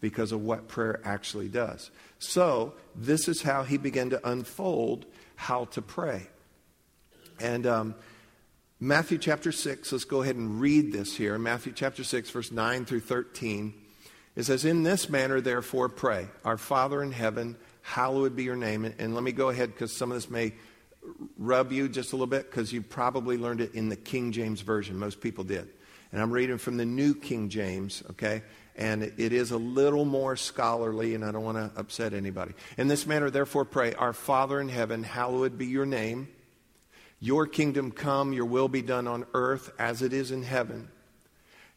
because 0.00 0.32
of 0.32 0.42
what 0.42 0.68
prayer 0.68 1.00
actually 1.04 1.48
does. 1.48 1.90
So, 2.18 2.74
this 2.94 3.26
is 3.26 3.40
how 3.40 3.62
he 3.62 3.78
began 3.78 4.10
to 4.10 4.28
unfold 4.28 5.06
how 5.36 5.64
to 5.66 5.80
pray. 5.80 6.26
And 7.40 7.66
um, 7.66 7.94
Matthew 8.80 9.18
chapter 9.18 9.52
6, 9.52 9.92
let's 9.92 10.04
go 10.04 10.22
ahead 10.22 10.34
and 10.34 10.60
read 10.60 10.92
this 10.92 11.16
here. 11.16 11.38
Matthew 11.38 11.72
chapter 11.72 12.02
6, 12.02 12.30
verse 12.30 12.50
9 12.50 12.84
through 12.84 13.00
13. 13.00 13.72
It 14.34 14.42
says, 14.42 14.64
In 14.64 14.82
this 14.82 15.08
manner, 15.08 15.40
therefore, 15.40 15.88
pray, 15.88 16.26
Our 16.44 16.58
Father 16.58 17.00
in 17.00 17.12
heaven, 17.12 17.56
hallowed 17.82 18.34
be 18.34 18.42
your 18.42 18.56
name. 18.56 18.84
And, 18.84 18.94
and 18.98 19.14
let 19.14 19.22
me 19.22 19.30
go 19.30 19.48
ahead 19.48 19.72
because 19.72 19.96
some 19.96 20.10
of 20.10 20.16
this 20.16 20.28
may 20.28 20.54
rub 21.38 21.70
you 21.70 21.88
just 21.88 22.12
a 22.12 22.16
little 22.16 22.26
bit 22.26 22.50
because 22.50 22.72
you 22.72 22.82
probably 22.82 23.36
learned 23.38 23.60
it 23.60 23.74
in 23.74 23.88
the 23.88 23.96
King 23.96 24.32
James 24.32 24.60
Version. 24.60 24.98
Most 24.98 25.20
people 25.20 25.44
did. 25.44 25.68
And 26.10 26.20
I'm 26.20 26.32
reading 26.32 26.58
from 26.58 26.76
the 26.76 26.84
New 26.84 27.14
King 27.14 27.50
James, 27.50 28.02
okay? 28.10 28.42
And 28.74 29.04
it, 29.04 29.14
it 29.18 29.32
is 29.32 29.52
a 29.52 29.56
little 29.56 30.04
more 30.04 30.34
scholarly, 30.34 31.14
and 31.14 31.24
I 31.24 31.30
don't 31.30 31.44
want 31.44 31.58
to 31.58 31.78
upset 31.78 32.12
anybody. 32.12 32.54
In 32.76 32.88
this 32.88 33.06
manner, 33.06 33.30
therefore, 33.30 33.64
pray, 33.64 33.94
Our 33.94 34.12
Father 34.12 34.60
in 34.60 34.68
heaven, 34.68 35.04
hallowed 35.04 35.56
be 35.56 35.66
your 35.66 35.86
name. 35.86 36.26
Your 37.24 37.46
kingdom 37.46 37.90
come, 37.90 38.32
your 38.32 38.44
will 38.44 38.68
be 38.68 38.82
done 38.82 39.06
on 39.06 39.24
earth 39.32 39.72
as 39.78 40.02
it 40.02 40.12
is 40.12 40.30
in 40.30 40.42
heaven. 40.42 40.88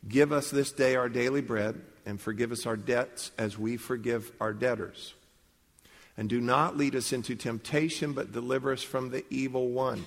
Give 0.08 0.32
us 0.32 0.52
this 0.52 0.72
day 0.72 0.96
our 0.96 1.10
daily 1.10 1.42
bread, 1.42 1.82
and 2.06 2.20
forgive 2.20 2.52
us 2.52 2.66
our 2.66 2.76
debts 2.76 3.32
as 3.38 3.58
we 3.58 3.78
forgive 3.78 4.32
our 4.42 4.54
debtors 4.54 5.14
and 6.18 6.28
do 6.28 6.42
not 6.42 6.76
lead 6.76 6.96
us 6.96 7.14
into 7.14 7.36
temptation, 7.36 8.14
but 8.14 8.32
deliver 8.32 8.74
us 8.74 8.82
from 8.82 9.12
the 9.12 9.24
evil 9.30 9.70
one. 9.70 10.06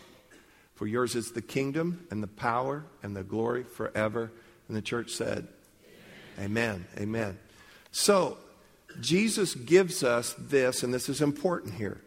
For 0.75 0.87
yours 0.87 1.15
is 1.15 1.31
the 1.31 1.43
kingdom 1.43 2.07
and 2.11 2.23
the 2.23 2.27
power 2.27 2.85
and 3.03 3.17
the 3.17 3.23
glory 3.23 3.63
forever. 3.63 4.33
And 4.67 4.77
the 4.77 4.83
church 4.83 5.13
said, 5.13 5.47
Amen. 6.39 6.47
Amen. 6.51 6.87
Amen. 6.99 7.39
So, 7.93 8.39
Jesus 9.01 9.55
gives 9.55 10.03
us 10.03 10.35
this, 10.37 10.83
and 10.83 10.93
this 10.93 11.09
is 11.09 11.21
important 11.21 11.75
here. 11.75 12.01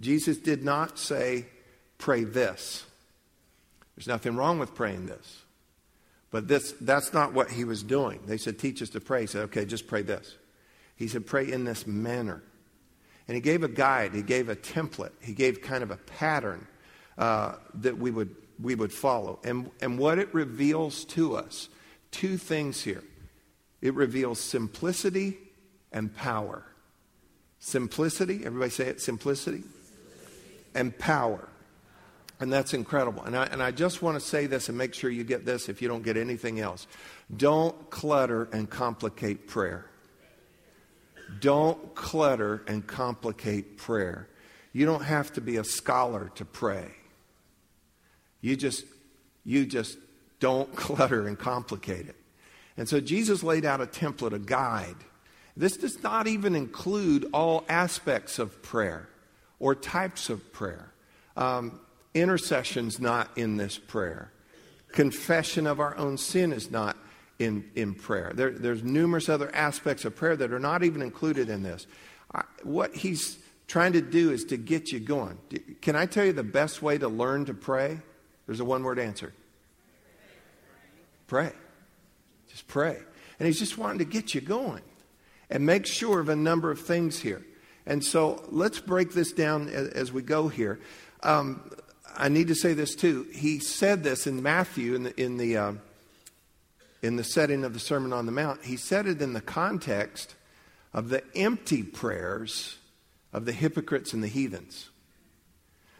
Jesus 0.00 0.36
did 0.36 0.64
not 0.64 0.98
say, 0.98 1.46
pray 2.04 2.22
this. 2.22 2.84
There's 3.96 4.06
nothing 4.06 4.36
wrong 4.36 4.58
with 4.58 4.74
praying 4.74 5.06
this. 5.06 5.42
But 6.30 6.48
this, 6.48 6.74
that's 6.78 7.14
not 7.14 7.32
what 7.32 7.50
he 7.50 7.64
was 7.64 7.82
doing. 7.82 8.20
They 8.26 8.36
said, 8.36 8.58
teach 8.58 8.82
us 8.82 8.90
to 8.90 9.00
pray. 9.00 9.22
He 9.22 9.26
said, 9.26 9.44
okay, 9.44 9.64
just 9.64 9.86
pray 9.86 10.02
this. 10.02 10.36
He 10.96 11.08
said, 11.08 11.26
pray 11.26 11.50
in 11.50 11.64
this 11.64 11.86
manner. 11.86 12.42
And 13.26 13.34
he 13.34 13.40
gave 13.40 13.62
a 13.62 13.68
guide, 13.68 14.12
he 14.12 14.20
gave 14.20 14.50
a 14.50 14.54
template, 14.54 15.12
he 15.22 15.32
gave 15.32 15.62
kind 15.62 15.82
of 15.82 15.90
a 15.90 15.96
pattern 15.96 16.66
uh, 17.16 17.54
that 17.76 17.96
we 17.96 18.10
would, 18.10 18.36
we 18.62 18.74
would 18.74 18.92
follow. 18.92 19.38
And, 19.42 19.70
and 19.80 19.98
what 19.98 20.18
it 20.18 20.34
reveals 20.34 21.06
to 21.06 21.36
us 21.36 21.70
two 22.10 22.36
things 22.36 22.82
here 22.82 23.02
it 23.80 23.94
reveals 23.94 24.40
simplicity 24.40 25.38
and 25.90 26.14
power. 26.14 26.66
Simplicity, 27.60 28.44
everybody 28.44 28.70
say 28.70 28.88
it 28.88 29.00
simplicity, 29.00 29.62
and 30.74 30.98
power. 30.98 31.48
And 32.40 32.52
that's 32.52 32.74
incredible. 32.74 33.22
And 33.22 33.36
I, 33.36 33.44
and 33.46 33.62
I 33.62 33.70
just 33.70 34.02
want 34.02 34.18
to 34.18 34.20
say 34.20 34.46
this 34.46 34.68
and 34.68 34.76
make 34.76 34.92
sure 34.92 35.08
you 35.08 35.24
get 35.24 35.44
this 35.44 35.68
if 35.68 35.80
you 35.80 35.88
don't 35.88 36.02
get 36.02 36.16
anything 36.16 36.60
else. 36.60 36.86
Don't 37.34 37.90
clutter 37.90 38.48
and 38.52 38.68
complicate 38.68 39.46
prayer. 39.46 39.86
Don't 41.40 41.94
clutter 41.94 42.62
and 42.66 42.86
complicate 42.86 43.76
prayer. 43.76 44.28
You 44.72 44.84
don't 44.86 45.04
have 45.04 45.32
to 45.34 45.40
be 45.40 45.56
a 45.56 45.64
scholar 45.64 46.30
to 46.34 46.44
pray. 46.44 46.88
You 48.40 48.56
just, 48.56 48.84
you 49.44 49.64
just 49.64 49.96
don't 50.40 50.74
clutter 50.76 51.26
and 51.26 51.38
complicate 51.38 52.08
it. 52.08 52.16
And 52.76 52.88
so 52.88 53.00
Jesus 53.00 53.44
laid 53.44 53.64
out 53.64 53.80
a 53.80 53.86
template, 53.86 54.32
a 54.32 54.38
guide. 54.38 54.96
This 55.56 55.76
does 55.76 56.02
not 56.02 56.26
even 56.26 56.56
include 56.56 57.26
all 57.32 57.64
aspects 57.68 58.40
of 58.40 58.60
prayer 58.62 59.08
or 59.60 59.76
types 59.76 60.28
of 60.28 60.52
prayer. 60.52 60.92
Um, 61.36 61.80
intercession's 62.14 63.00
not 63.00 63.30
in 63.36 63.56
this 63.56 63.78
prayer. 63.78 64.30
Confession 64.92 65.66
of 65.66 65.80
our 65.80 65.96
own 65.96 66.16
sin 66.16 66.52
is 66.52 66.70
not 66.70 66.96
in, 67.38 67.68
in 67.74 67.94
prayer. 67.94 68.32
There, 68.34 68.50
there's 68.50 68.82
numerous 68.82 69.28
other 69.28 69.54
aspects 69.54 70.04
of 70.04 70.14
prayer 70.14 70.36
that 70.36 70.52
are 70.52 70.60
not 70.60 70.84
even 70.84 71.02
included 71.02 71.48
in 71.48 71.62
this. 71.62 71.86
I, 72.32 72.44
what 72.62 72.94
he's 72.94 73.38
trying 73.66 73.92
to 73.94 74.00
do 74.00 74.30
is 74.30 74.44
to 74.46 74.56
get 74.56 74.92
you 74.92 75.00
going. 75.00 75.38
Can 75.80 75.96
I 75.96 76.06
tell 76.06 76.24
you 76.24 76.32
the 76.32 76.42
best 76.42 76.82
way 76.82 76.98
to 76.98 77.08
learn 77.08 77.46
to 77.46 77.54
pray? 77.54 77.98
There's 78.46 78.60
a 78.60 78.64
one 78.64 78.82
word 78.84 78.98
answer 78.98 79.32
pray. 81.26 81.52
Just 82.48 82.68
pray. 82.68 82.98
And 83.38 83.46
he's 83.46 83.58
just 83.58 83.78
wanting 83.78 83.98
to 83.98 84.04
get 84.04 84.34
you 84.34 84.40
going 84.40 84.82
and 85.50 85.66
make 85.66 85.86
sure 85.86 86.20
of 86.20 86.28
a 86.28 86.36
number 86.36 86.70
of 86.70 86.80
things 86.80 87.18
here. 87.18 87.44
And 87.86 88.04
so 88.04 88.44
let's 88.50 88.78
break 88.78 89.12
this 89.12 89.32
down 89.32 89.68
as, 89.68 89.88
as 89.88 90.12
we 90.12 90.22
go 90.22 90.48
here. 90.48 90.80
Um, 91.22 91.70
I 92.16 92.28
need 92.28 92.48
to 92.48 92.54
say 92.54 92.72
this 92.74 92.94
too. 92.94 93.26
He 93.32 93.58
said 93.58 94.02
this 94.02 94.26
in 94.26 94.42
Matthew 94.42 94.94
in 94.94 95.02
the, 95.04 95.20
in 95.20 95.36
the 95.36 95.56
um, 95.56 95.80
in 97.04 97.16
the 97.16 97.24
setting 97.24 97.64
of 97.64 97.74
the 97.74 97.80
Sermon 97.80 98.14
on 98.14 98.24
the 98.24 98.32
Mount, 98.32 98.64
he 98.64 98.78
said 98.78 99.06
it 99.06 99.20
in 99.20 99.34
the 99.34 99.42
context 99.42 100.34
of 100.94 101.10
the 101.10 101.22
empty 101.36 101.82
prayers 101.82 102.78
of 103.30 103.44
the 103.44 103.52
hypocrites 103.52 104.14
and 104.14 104.22
the 104.22 104.28
heathens. 104.28 104.88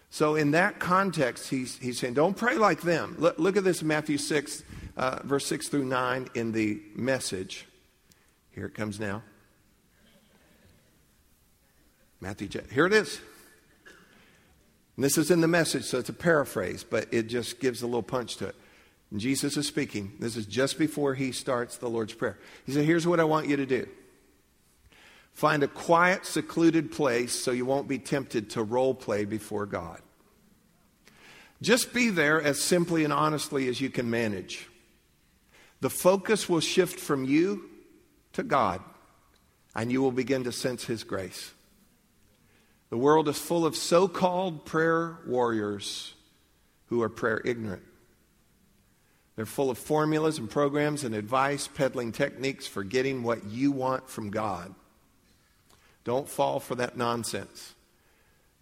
So, 0.08 0.34
in 0.34 0.52
that 0.52 0.78
context, 0.78 1.50
he's, 1.50 1.76
he's 1.78 1.98
saying, 1.98 2.14
don't 2.14 2.36
pray 2.36 2.56
like 2.56 2.80
them. 2.80 3.16
Look, 3.18 3.38
look 3.38 3.56
at 3.56 3.64
this 3.64 3.82
Matthew 3.82 4.16
6, 4.16 4.62
uh, 4.96 5.18
verse 5.24 5.44
6 5.46 5.68
through 5.68 5.84
9 5.84 6.28
in 6.34 6.52
the 6.52 6.80
message. 6.94 7.66
Here 8.52 8.66
it 8.66 8.74
comes 8.74 8.98
now. 8.98 9.22
Matthew, 12.20 12.48
here 12.72 12.86
it 12.86 12.92
is. 12.92 13.20
And 14.96 15.04
this 15.04 15.18
is 15.18 15.30
in 15.30 15.40
the 15.40 15.48
message, 15.48 15.84
so 15.84 15.98
it's 15.98 16.08
a 16.08 16.14
paraphrase, 16.14 16.84
but 16.84 17.12
it 17.12 17.24
just 17.24 17.58
gives 17.60 17.82
a 17.82 17.86
little 17.86 18.02
punch 18.02 18.36
to 18.36 18.46
it. 18.46 18.54
And 19.10 19.20
Jesus 19.20 19.56
is 19.56 19.66
speaking. 19.66 20.12
This 20.20 20.36
is 20.36 20.46
just 20.46 20.78
before 20.78 21.14
he 21.14 21.32
starts 21.32 21.76
the 21.76 21.88
Lord's 21.88 22.14
Prayer. 22.14 22.38
He 22.66 22.72
said, 22.72 22.84
Here's 22.84 23.06
what 23.06 23.20
I 23.20 23.24
want 23.24 23.48
you 23.48 23.56
to 23.56 23.66
do 23.66 23.86
find 25.32 25.62
a 25.64 25.68
quiet, 25.68 26.24
secluded 26.26 26.92
place 26.92 27.32
so 27.32 27.50
you 27.50 27.66
won't 27.66 27.88
be 27.88 27.98
tempted 27.98 28.50
to 28.50 28.62
role 28.62 28.94
play 28.94 29.24
before 29.24 29.66
God. 29.66 30.00
Just 31.60 31.94
be 31.94 32.10
there 32.10 32.42
as 32.42 32.60
simply 32.60 33.04
and 33.04 33.12
honestly 33.12 33.68
as 33.68 33.80
you 33.80 33.90
can 33.90 34.10
manage. 34.10 34.68
The 35.80 35.90
focus 35.90 36.48
will 36.48 36.60
shift 36.60 37.00
from 37.00 37.24
you 37.24 37.70
to 38.34 38.42
God, 38.42 38.80
and 39.74 39.90
you 39.90 40.02
will 40.02 40.12
begin 40.12 40.44
to 40.44 40.52
sense 40.52 40.84
His 40.84 41.04
grace. 41.04 41.53
The 42.90 42.98
world 42.98 43.28
is 43.28 43.38
full 43.38 43.66
of 43.66 43.76
so 43.76 44.06
called 44.06 44.64
prayer 44.64 45.18
warriors 45.26 46.14
who 46.86 47.02
are 47.02 47.08
prayer 47.08 47.40
ignorant. 47.44 47.82
They're 49.36 49.46
full 49.46 49.70
of 49.70 49.78
formulas 49.78 50.38
and 50.38 50.48
programs 50.48 51.02
and 51.02 51.14
advice, 51.14 51.66
peddling 51.66 52.12
techniques 52.12 52.66
for 52.66 52.84
getting 52.84 53.22
what 53.22 53.44
you 53.46 53.72
want 53.72 54.08
from 54.08 54.30
God. 54.30 54.74
Don't 56.04 56.28
fall 56.28 56.60
for 56.60 56.76
that 56.76 56.96
nonsense. 56.96 57.74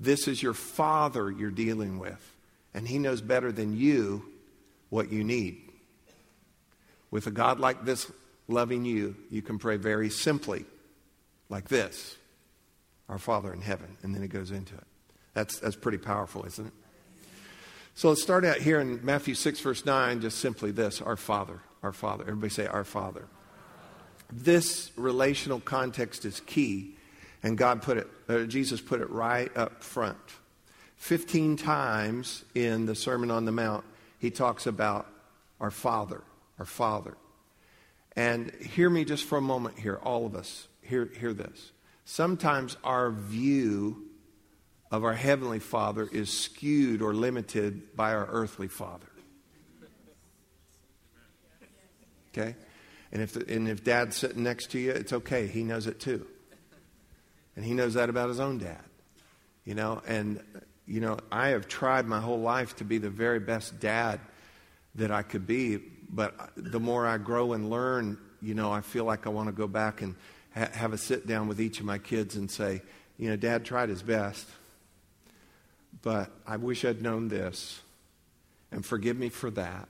This 0.00 0.26
is 0.26 0.42
your 0.42 0.54
Father 0.54 1.30
you're 1.30 1.50
dealing 1.50 1.98
with, 1.98 2.32
and 2.72 2.88
He 2.88 2.98
knows 2.98 3.20
better 3.20 3.52
than 3.52 3.76
you 3.76 4.24
what 4.88 5.12
you 5.12 5.24
need. 5.24 5.60
With 7.10 7.26
a 7.26 7.30
God 7.30 7.60
like 7.60 7.84
this 7.84 8.10
loving 8.48 8.84
you, 8.84 9.14
you 9.30 9.42
can 9.42 9.58
pray 9.58 9.76
very 9.76 10.08
simply, 10.08 10.64
like 11.50 11.68
this 11.68 12.16
Our 13.12 13.18
Father 13.18 13.52
in 13.52 13.60
heaven. 13.60 13.98
And 14.02 14.14
then 14.14 14.22
it 14.22 14.28
goes 14.28 14.50
into 14.50 14.74
it. 14.74 14.86
That's, 15.34 15.58
that's 15.58 15.76
pretty 15.76 15.98
powerful, 15.98 16.46
isn't 16.46 16.66
it? 16.66 16.72
So 17.94 18.08
let's 18.08 18.22
start 18.22 18.42
out 18.46 18.56
here 18.56 18.80
in 18.80 19.04
Matthew 19.04 19.34
6, 19.34 19.60
verse 19.60 19.84
9, 19.84 20.22
just 20.22 20.38
simply 20.38 20.70
this 20.70 21.02
Our 21.02 21.16
Father, 21.16 21.60
our 21.82 21.92
Father. 21.92 22.24
Everybody 22.24 22.48
say, 22.48 22.66
Our 22.66 22.84
Father. 22.84 23.26
This 24.32 24.92
relational 24.96 25.60
context 25.60 26.24
is 26.24 26.40
key, 26.40 26.96
and 27.42 27.58
God 27.58 27.82
put 27.82 27.98
it, 27.98 28.08
uh, 28.30 28.44
Jesus 28.44 28.80
put 28.80 29.02
it 29.02 29.10
right 29.10 29.54
up 29.54 29.82
front. 29.82 30.16
15 30.96 31.58
times 31.58 32.44
in 32.54 32.86
the 32.86 32.94
Sermon 32.94 33.30
on 33.30 33.44
the 33.44 33.52
Mount, 33.52 33.84
he 34.20 34.30
talks 34.30 34.66
about 34.66 35.06
our 35.60 35.70
Father, 35.70 36.22
our 36.58 36.64
Father. 36.64 37.14
And 38.16 38.52
hear 38.52 38.88
me 38.88 39.04
just 39.04 39.24
for 39.24 39.36
a 39.36 39.42
moment 39.42 39.78
here, 39.78 40.00
all 40.02 40.24
of 40.24 40.34
us. 40.34 40.66
Hear, 40.80 41.10
hear 41.20 41.34
this. 41.34 41.71
Sometimes 42.04 42.76
our 42.82 43.10
view 43.10 44.08
of 44.90 45.04
our 45.04 45.14
Heavenly 45.14 45.58
Father 45.58 46.08
is 46.12 46.30
skewed 46.30 47.00
or 47.00 47.14
limited 47.14 47.96
by 47.96 48.12
our 48.12 48.26
earthly 48.26 48.68
Father. 48.68 49.06
Okay? 52.32 52.54
And 53.12 53.22
if, 53.22 53.36
and 53.36 53.68
if 53.68 53.84
dad's 53.84 54.16
sitting 54.16 54.42
next 54.42 54.70
to 54.72 54.78
you, 54.78 54.90
it's 54.90 55.12
okay. 55.12 55.46
He 55.46 55.64
knows 55.64 55.86
it 55.86 56.00
too. 56.00 56.26
And 57.56 57.64
he 57.64 57.74
knows 57.74 57.94
that 57.94 58.08
about 58.08 58.28
his 58.28 58.40
own 58.40 58.58
dad. 58.58 58.80
You 59.64 59.74
know, 59.74 60.02
and, 60.06 60.40
you 60.86 61.00
know, 61.00 61.18
I 61.30 61.48
have 61.48 61.68
tried 61.68 62.06
my 62.06 62.20
whole 62.20 62.40
life 62.40 62.76
to 62.76 62.84
be 62.84 62.98
the 62.98 63.10
very 63.10 63.38
best 63.38 63.78
dad 63.80 64.18
that 64.94 65.10
I 65.10 65.22
could 65.22 65.46
be, 65.46 65.78
but 66.10 66.34
the 66.56 66.80
more 66.80 67.06
I 67.06 67.18
grow 67.18 67.52
and 67.52 67.70
learn, 67.70 68.18
you 68.40 68.54
know, 68.54 68.72
I 68.72 68.80
feel 68.80 69.04
like 69.04 69.26
I 69.26 69.30
want 69.30 69.48
to 69.48 69.52
go 69.52 69.68
back 69.68 70.02
and 70.02 70.14
ha- 70.54 70.70
have 70.72 70.92
a 70.92 70.98
sit 70.98 71.26
down 71.26 71.48
with 71.48 71.60
each 71.60 71.80
of 71.80 71.86
my 71.86 71.98
kids 71.98 72.36
and 72.36 72.50
say, 72.50 72.82
you 73.18 73.28
know, 73.28 73.36
dad 73.36 73.64
tried 73.64 73.88
his 73.88 74.02
best 74.02 74.46
but 76.02 76.30
I 76.46 76.56
wish 76.56 76.84
I'd 76.84 77.00
known 77.00 77.28
this, 77.28 77.80
and 78.70 78.84
forgive 78.84 79.16
me 79.16 79.28
for 79.28 79.50
that. 79.50 79.88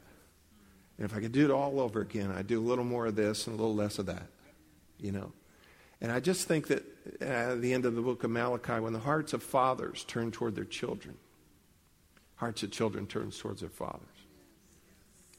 And 0.99 1.11
if 1.11 1.17
I 1.17 1.21
could 1.21 1.33
do 1.33 1.45
it 1.45 1.51
all 1.51 1.81
over 1.81 2.01
again, 2.01 2.31
I'd 2.31 2.47
do 2.47 2.61
a 2.61 2.67
little 2.67 2.85
more 2.85 3.07
of 3.07 3.17
this 3.17 3.47
and 3.47 3.59
a 3.59 3.63
little 3.63 3.75
less 3.75 3.99
of 3.99 4.07
that. 4.07 4.27
you 4.99 5.11
know. 5.11 5.33
And 6.01 6.13
I 6.13 6.21
just 6.21 6.47
think 6.47 6.69
that 6.69 6.85
at 7.21 7.61
the 7.61 7.73
end 7.73 7.87
of 7.87 7.95
the 7.95 8.03
book 8.03 8.25
of 8.25 8.31
Malachi, 8.31 8.79
when 8.81 8.93
the 8.93 8.99
hearts 8.99 9.33
of 9.33 9.43
fathers 9.43 10.05
turn 10.05 10.31
toward 10.31 10.55
their 10.55 10.65
children, 10.65 11.17
hearts 12.37 12.63
of 12.63 12.71
children 12.71 13.07
turn 13.07 13.31
towards 13.31 13.61
their 13.61 13.71
fathers. 13.71 14.03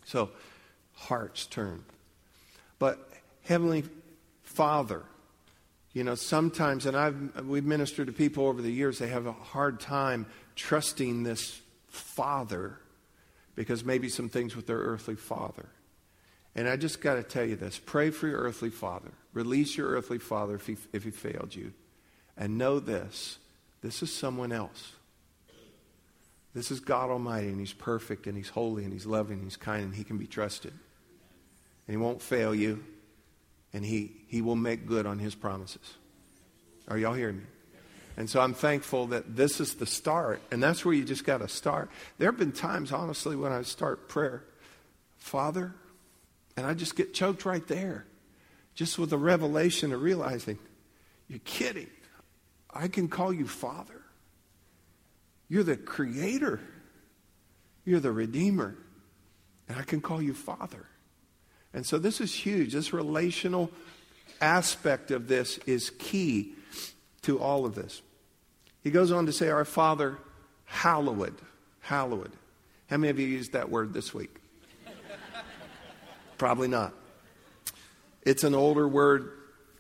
So, 0.05 0.31
hearts 0.93 1.45
turn. 1.45 1.83
But 2.79 3.09
Heavenly 3.43 3.83
Father, 4.43 5.03
you 5.93 6.03
know, 6.03 6.15
sometimes, 6.15 6.85
and 6.85 6.97
I've, 6.97 7.45
we've 7.45 7.65
ministered 7.65 8.07
to 8.07 8.13
people 8.13 8.47
over 8.47 8.61
the 8.61 8.71
years, 8.71 8.99
they 8.99 9.07
have 9.07 9.27
a 9.27 9.31
hard 9.31 9.79
time 9.79 10.25
trusting 10.55 11.23
this 11.23 11.61
Father 11.87 12.79
because 13.55 13.85
maybe 13.85 14.09
some 14.09 14.29
things 14.29 14.55
with 14.55 14.65
their 14.65 14.79
earthly 14.79 15.15
father. 15.15 15.69
And 16.55 16.67
I 16.67 16.75
just 16.75 17.01
got 17.01 17.15
to 17.15 17.23
tell 17.23 17.45
you 17.45 17.55
this 17.55 17.79
pray 17.79 18.09
for 18.09 18.27
your 18.27 18.39
earthly 18.39 18.69
father. 18.69 19.11
Release 19.33 19.77
your 19.77 19.89
earthly 19.89 20.19
father 20.19 20.55
if 20.55 20.67
he, 20.67 20.77
if 20.91 21.03
he 21.03 21.11
failed 21.11 21.55
you. 21.55 21.73
And 22.35 22.57
know 22.57 22.79
this 22.79 23.37
this 23.81 24.01
is 24.01 24.11
someone 24.11 24.51
else. 24.51 24.93
This 26.55 26.71
is 26.71 26.79
God 26.79 27.09
Almighty, 27.09 27.47
and 27.47 27.59
He's 27.59 27.73
perfect, 27.73 28.27
and 28.27 28.37
He's 28.37 28.49
holy, 28.49 28.83
and 28.83 28.93
He's 28.93 29.05
loving, 29.05 29.37
and 29.37 29.43
He's 29.43 29.57
kind, 29.57 29.83
and 29.83 29.95
He 29.95 30.03
can 30.03 30.17
be 30.17 30.27
trusted. 30.27 30.71
And 30.71 31.93
He 31.93 31.97
won't 31.97 32.21
fail 32.21 32.55
you, 32.55 32.83
and 33.73 33.83
He, 33.83 34.11
he 34.27 34.41
will 34.41 34.55
make 34.55 34.85
good 34.85 35.05
on 35.05 35.19
His 35.19 35.35
promises. 35.35 35.93
Are 36.87 36.97
y'all 36.97 37.13
hearing 37.13 37.37
me? 37.37 37.43
And 38.15 38.29
so 38.29 38.39
I'm 38.39 38.53
thankful 38.53 39.07
that 39.07 39.35
this 39.35 39.59
is 39.59 39.75
the 39.75 39.87
start, 39.87 40.41
and 40.51 40.61
that's 40.61 40.85
where 40.85 40.93
you 40.93 41.03
just 41.03 41.25
got 41.25 41.39
to 41.39 41.47
start. 41.47 41.89
There 42.19 42.29
have 42.29 42.37
been 42.37 42.51
times, 42.51 42.91
honestly, 42.91 43.35
when 43.35 43.51
I 43.51 43.63
start 43.63 44.07
prayer, 44.07 44.43
Father, 45.17 45.73
and 46.55 46.67
I 46.67 46.75
just 46.75 46.95
get 46.95 47.13
choked 47.13 47.45
right 47.45 47.67
there, 47.67 48.05
just 48.75 48.99
with 48.99 49.09
the 49.09 49.17
revelation 49.17 49.91
of 49.93 50.01
realizing, 50.01 50.59
you're 51.27 51.39
kidding. 51.43 51.89
I 52.71 52.87
can 52.87 53.07
call 53.07 53.33
you 53.33 53.47
Father. 53.47 54.01
You're 55.49 55.63
the 55.63 55.77
Creator, 55.77 56.59
you're 57.85 57.99
the 57.99 58.11
Redeemer, 58.11 58.75
and 59.67 59.77
I 59.77 59.83
can 59.83 60.01
call 60.01 60.21
you 60.21 60.33
Father. 60.33 60.85
And 61.73 61.85
so 61.85 61.97
this 61.97 62.21
is 62.21 62.33
huge. 62.33 62.73
This 62.73 62.93
relational 62.93 63.71
aspect 64.39 65.11
of 65.11 65.27
this 65.27 65.57
is 65.59 65.91
key 65.99 66.53
to 67.23 67.39
all 67.39 67.65
of 67.65 67.75
this. 67.75 68.01
He 68.83 68.91
goes 68.91 69.11
on 69.11 69.25
to 69.25 69.31
say, 69.31 69.49
Our 69.49 69.65
Father, 69.65 70.17
hallowed. 70.65 71.35
Hallowed. 71.79 72.31
How 72.89 72.97
many 72.97 73.09
of 73.09 73.19
you 73.19 73.27
used 73.27 73.53
that 73.53 73.69
word 73.69 73.93
this 73.93 74.13
week? 74.13 74.35
Probably 76.37 76.67
not. 76.67 76.93
It's 78.23 78.43
an 78.43 78.55
older 78.55 78.87
word. 78.87 79.31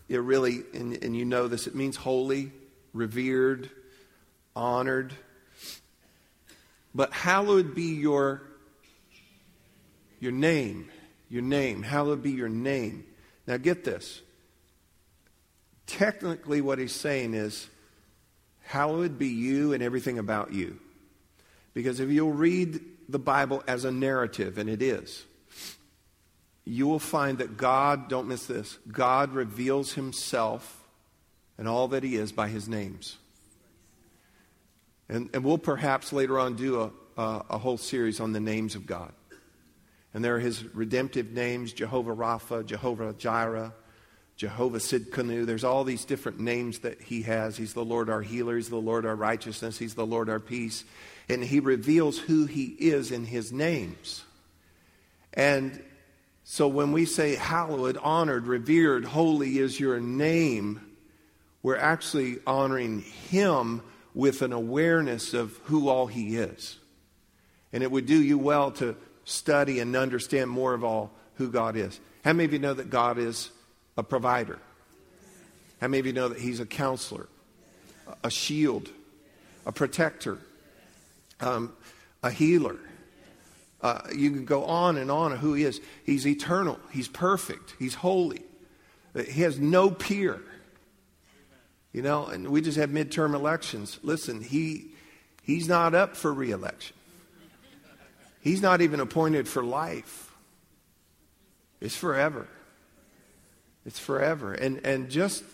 It 0.09 0.17
really, 0.17 0.63
and, 0.73 1.01
and 1.03 1.15
you 1.15 1.25
know 1.25 1.47
this, 1.47 1.67
it 1.67 1.75
means 1.75 1.95
holy, 1.95 2.51
revered, 2.93 3.69
honored. 4.55 5.13
But 6.93 7.13
hallowed 7.13 7.73
be 7.73 7.95
your, 7.95 8.43
your 10.19 10.31
name. 10.31 10.89
Your 11.33 11.41
name. 11.41 11.81
Hallowed 11.81 12.21
be 12.21 12.29
your 12.29 12.47
name. 12.47 13.05
Now 13.47 13.57
get 13.57 13.83
this. 13.83 14.21
Technically, 15.87 16.61
what 16.61 16.77
he's 16.77 16.93
saying 16.93 17.33
is, 17.33 17.67
Hallowed 18.61 19.17
be 19.17 19.29
you 19.29 19.73
and 19.73 19.81
everything 19.81 20.19
about 20.19 20.53
you. 20.53 20.77
Because 21.73 21.99
if 21.99 22.11
you'll 22.11 22.33
read 22.33 22.79
the 23.09 23.17
Bible 23.17 23.63
as 23.67 23.83
a 23.83 23.91
narrative, 23.91 24.59
and 24.59 24.69
it 24.69 24.83
is, 24.83 25.23
you 26.65 26.85
will 26.85 26.99
find 26.99 27.39
that 27.39 27.57
God, 27.57 28.09
don't 28.09 28.27
miss 28.27 28.45
this, 28.45 28.77
God 28.87 29.33
reveals 29.33 29.93
himself 29.93 30.83
and 31.57 31.67
all 31.67 31.87
that 31.87 32.03
he 32.03 32.15
is 32.15 32.31
by 32.31 32.47
his 32.47 32.69
names. 32.69 33.17
And, 35.09 35.31
and 35.33 35.43
we'll 35.43 35.57
perhaps 35.57 36.13
later 36.13 36.39
on 36.39 36.55
do 36.55 36.79
a, 36.79 36.91
a, 37.19 37.45
a 37.49 37.57
whole 37.57 37.79
series 37.79 38.19
on 38.19 38.33
the 38.33 38.39
names 38.39 38.75
of 38.75 38.85
God. 38.85 39.11
And 40.13 40.23
there 40.23 40.35
are 40.35 40.39
his 40.39 40.63
redemptive 40.75 41.31
names 41.31 41.73
Jehovah 41.73 42.15
Rapha, 42.15 42.65
Jehovah 42.65 43.13
Jireh, 43.13 43.73
Jehovah 44.35 44.77
Sidkenu. 44.77 45.45
There's 45.45 45.63
all 45.63 45.83
these 45.83 46.05
different 46.05 46.39
names 46.39 46.79
that 46.79 47.01
he 47.01 47.23
has. 47.23 47.57
He's 47.57 47.73
the 47.73 47.85
Lord 47.85 48.09
our 48.09 48.21
healer. 48.21 48.55
He's 48.55 48.69
the 48.69 48.75
Lord 48.75 49.05
our 49.05 49.15
righteousness. 49.15 49.77
He's 49.77 49.95
the 49.95 50.05
Lord 50.05 50.29
our 50.29 50.39
peace. 50.39 50.85
And 51.29 51.43
he 51.43 51.59
reveals 51.59 52.19
who 52.19 52.45
he 52.45 52.65
is 52.65 53.11
in 53.11 53.25
his 53.25 53.51
names. 53.51 54.23
And 55.33 55.83
so 56.43 56.67
when 56.67 56.91
we 56.91 57.05
say 57.05 57.35
hallowed, 57.35 57.97
honored, 57.97 58.45
revered, 58.47 59.05
holy 59.05 59.57
is 59.57 59.79
your 59.79 59.99
name, 59.99 60.81
we're 61.63 61.77
actually 61.77 62.39
honoring 62.45 63.01
him 63.01 63.81
with 64.13 64.41
an 64.41 64.53
awareness 64.53 65.33
of 65.33 65.57
who 65.63 65.87
all 65.87 66.07
he 66.07 66.35
is. 66.35 66.77
And 67.71 67.81
it 67.81 67.89
would 67.89 68.05
do 68.05 68.21
you 68.21 68.37
well 68.37 68.71
to 68.73 68.95
study 69.25 69.79
and 69.79 69.95
understand 69.95 70.49
more 70.49 70.73
of 70.73 70.83
all 70.83 71.11
who 71.35 71.49
God 71.49 71.75
is. 71.75 71.99
How 72.23 72.33
many 72.33 72.45
of 72.45 72.53
you 72.53 72.59
know 72.59 72.73
that 72.73 72.89
God 72.89 73.17
is 73.17 73.51
a 73.97 74.03
provider? 74.03 74.59
How 75.81 75.87
many 75.87 75.99
of 75.99 76.05
you 76.05 76.13
know 76.13 76.29
that 76.29 76.39
He's 76.39 76.59
a 76.59 76.65
counselor, 76.65 77.27
a 78.23 78.29
shield, 78.29 78.89
a 79.65 79.71
protector, 79.71 80.37
um, 81.39 81.73
a 82.21 82.31
healer? 82.31 82.77
Uh, 83.81 84.01
you 84.15 84.31
can 84.31 84.45
go 84.45 84.63
on 84.63 84.97
and 84.97 85.11
on 85.11 85.33
of 85.33 85.39
who 85.39 85.53
He 85.53 85.63
is. 85.63 85.81
He's 86.05 86.25
eternal, 86.25 86.79
He's 86.91 87.07
perfect, 87.07 87.75
He's 87.77 87.95
holy, 87.95 88.43
He 89.13 89.41
has 89.41 89.59
no 89.59 89.91
peer. 89.91 90.41
You 91.91 92.01
know, 92.01 92.25
and 92.25 92.47
we 92.47 92.61
just 92.61 92.77
had 92.77 92.89
midterm 92.89 93.35
elections. 93.35 93.99
Listen, 94.01 94.41
he, 94.41 94.87
he's 95.43 95.67
not 95.67 95.93
up 95.93 96.15
for 96.15 96.33
reelection. 96.33 96.95
He's 98.43 98.61
not 98.61 98.81
even 98.81 98.99
appointed 98.99 99.47
for 99.47 99.63
life. 99.63 100.29
It's 101.79 101.95
forever. 101.95 102.45
It's 103.85 103.99
forever. 103.99 104.53
And, 104.53 104.85
and 104.85 105.09
just 105.09 105.45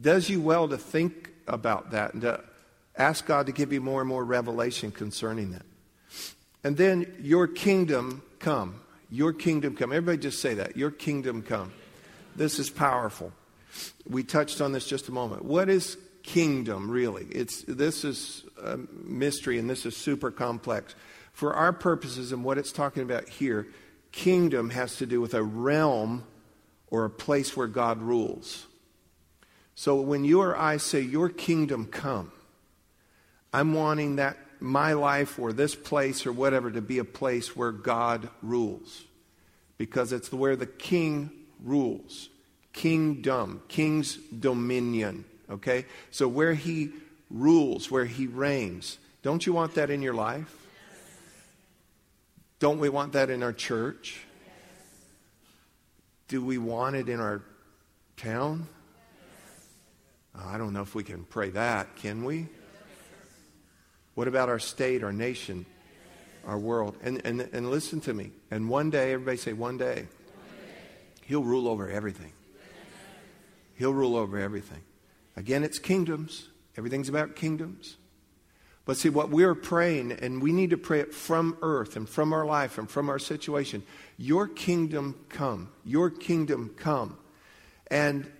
does 0.00 0.30
you 0.30 0.40
well 0.40 0.68
to 0.68 0.78
think 0.78 1.30
about 1.48 1.90
that 1.90 2.12
and 2.12 2.22
to 2.22 2.40
ask 2.96 3.26
God 3.26 3.46
to 3.46 3.52
give 3.52 3.72
you 3.72 3.80
more 3.80 4.00
and 4.00 4.08
more 4.08 4.24
revelation 4.24 4.92
concerning 4.92 5.50
that. 5.50 5.66
And 6.62 6.76
then 6.76 7.12
your 7.20 7.48
kingdom 7.48 8.22
come. 8.38 8.80
Your 9.10 9.32
kingdom 9.32 9.74
come. 9.74 9.92
Everybody 9.92 10.18
just 10.18 10.40
say 10.40 10.54
that. 10.54 10.76
Your 10.76 10.92
kingdom 10.92 11.42
come. 11.42 11.72
This 12.36 12.60
is 12.60 12.70
powerful. 12.70 13.32
We 14.08 14.22
touched 14.22 14.60
on 14.60 14.70
this 14.70 14.86
just 14.86 15.08
a 15.08 15.12
moment. 15.12 15.44
What 15.44 15.68
is 15.68 15.98
kingdom 16.22 16.88
really? 16.88 17.26
It's 17.30 17.64
this 17.66 18.04
is 18.04 18.44
a 18.62 18.78
mystery 18.92 19.58
and 19.58 19.68
this 19.68 19.84
is 19.86 19.96
super 19.96 20.30
complex. 20.30 20.94
For 21.32 21.54
our 21.54 21.72
purposes 21.72 22.32
and 22.32 22.44
what 22.44 22.58
it's 22.58 22.72
talking 22.72 23.02
about 23.02 23.28
here, 23.28 23.66
kingdom 24.12 24.70
has 24.70 24.96
to 24.96 25.06
do 25.06 25.20
with 25.20 25.34
a 25.34 25.42
realm 25.42 26.24
or 26.88 27.04
a 27.04 27.10
place 27.10 27.56
where 27.56 27.66
God 27.66 28.02
rules. 28.02 28.66
So 29.74 30.00
when 30.00 30.24
you 30.24 30.40
or 30.42 30.56
I 30.56 30.76
say, 30.76 31.00
Your 31.00 31.28
kingdom 31.28 31.86
come, 31.86 32.30
I'm 33.52 33.74
wanting 33.74 34.16
that, 34.16 34.36
my 34.60 34.92
life 34.92 35.38
or 35.38 35.52
this 35.52 35.74
place 35.74 36.26
or 36.26 36.32
whatever, 36.32 36.70
to 36.70 36.80
be 36.80 36.98
a 36.98 37.04
place 37.04 37.56
where 37.56 37.72
God 37.72 38.28
rules. 38.42 39.04
Because 39.78 40.12
it's 40.12 40.32
where 40.32 40.54
the 40.54 40.66
king 40.66 41.30
rules. 41.62 42.28
Kingdom, 42.72 43.62
king's 43.68 44.16
dominion. 44.16 45.24
Okay? 45.50 45.86
So 46.10 46.28
where 46.28 46.54
he 46.54 46.92
rules, 47.30 47.90
where 47.90 48.04
he 48.04 48.26
reigns. 48.26 48.98
Don't 49.22 49.46
you 49.46 49.52
want 49.52 49.74
that 49.74 49.90
in 49.90 50.02
your 50.02 50.14
life? 50.14 50.61
Don't 52.62 52.78
we 52.78 52.88
want 52.90 53.14
that 53.14 53.28
in 53.28 53.42
our 53.42 53.52
church? 53.52 54.20
Do 56.28 56.44
we 56.44 56.58
want 56.58 56.94
it 56.94 57.08
in 57.08 57.18
our 57.18 57.42
town? 58.16 58.68
Uh, 60.32 60.44
I 60.46 60.58
don't 60.58 60.72
know 60.72 60.82
if 60.82 60.94
we 60.94 61.02
can 61.02 61.24
pray 61.24 61.50
that, 61.50 61.96
can 61.96 62.22
we? 62.22 62.46
What 64.14 64.28
about 64.28 64.48
our 64.48 64.60
state, 64.60 65.02
our 65.02 65.12
nation, 65.12 65.66
our 66.46 66.56
world? 66.56 66.96
And, 67.02 67.20
and, 67.24 67.40
and 67.40 67.68
listen 67.68 68.00
to 68.02 68.14
me. 68.14 68.30
And 68.52 68.68
one 68.68 68.90
day, 68.90 69.12
everybody 69.12 69.38
say, 69.38 69.54
one 69.54 69.76
day, 69.76 70.06
He'll 71.22 71.42
rule 71.42 71.66
over 71.66 71.90
everything. 71.90 72.30
He'll 73.74 73.92
rule 73.92 74.14
over 74.14 74.38
everything. 74.38 74.82
Again, 75.36 75.64
it's 75.64 75.80
kingdoms. 75.80 76.48
Everything's 76.78 77.08
about 77.08 77.34
kingdoms. 77.34 77.96
But 78.84 78.96
see, 78.96 79.08
what 79.08 79.30
we're 79.30 79.54
praying, 79.54 80.12
and 80.12 80.42
we 80.42 80.52
need 80.52 80.70
to 80.70 80.76
pray 80.76 81.00
it 81.00 81.14
from 81.14 81.56
earth 81.62 81.94
and 81.94 82.08
from 82.08 82.32
our 82.32 82.44
life 82.44 82.78
and 82.78 82.90
from 82.90 83.08
our 83.08 83.18
situation 83.18 83.82
Your 84.16 84.48
kingdom 84.48 85.24
come. 85.28 85.70
Your 85.84 86.10
kingdom 86.10 86.74
come. 86.76 87.16
And 87.88 88.30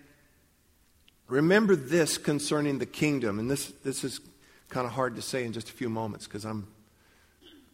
remember 1.29 1.77
this 1.77 2.19
concerning 2.19 2.79
the 2.79 2.87
kingdom, 2.87 3.39
and 3.39 3.51
this, 3.51 3.69
this 3.85 4.05
is 4.05 4.21
kind 4.69 4.87
of 4.87 4.93
hard 4.93 5.17
to 5.17 5.23
say 5.23 5.45
in 5.45 5.53
just 5.53 5.69
a 5.69 5.73
few 5.73 5.89
moments 5.89 6.27
because 6.27 6.45
I'm 6.45 6.67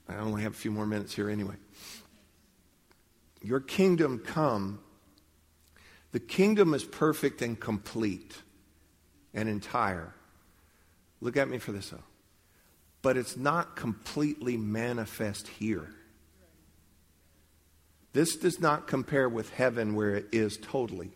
I 0.08 0.16
only 0.16 0.42
have 0.42 0.52
a 0.52 0.56
few 0.56 0.70
more 0.70 0.86
minutes 0.86 1.14
here 1.14 1.28
anyway. 1.28 1.56
Your 3.42 3.60
kingdom 3.60 4.18
come 4.18 4.80
The 6.12 6.20
kingdom 6.20 6.72
is 6.72 6.84
perfect 6.84 7.42
and 7.42 7.58
complete 7.58 8.34
and 9.34 9.48
entire. 9.48 10.14
Look 11.20 11.36
at 11.36 11.48
me 11.48 11.58
for 11.58 11.72
this, 11.72 11.90
though. 11.90 12.02
But 13.08 13.16
it's 13.16 13.38
not 13.38 13.74
completely 13.74 14.58
manifest 14.58 15.48
here. 15.48 15.88
This 18.12 18.36
does 18.36 18.60
not 18.60 18.86
compare 18.86 19.30
with 19.30 19.48
heaven 19.48 19.94
where 19.94 20.14
it 20.14 20.26
is 20.30 20.58
totally. 20.58 21.12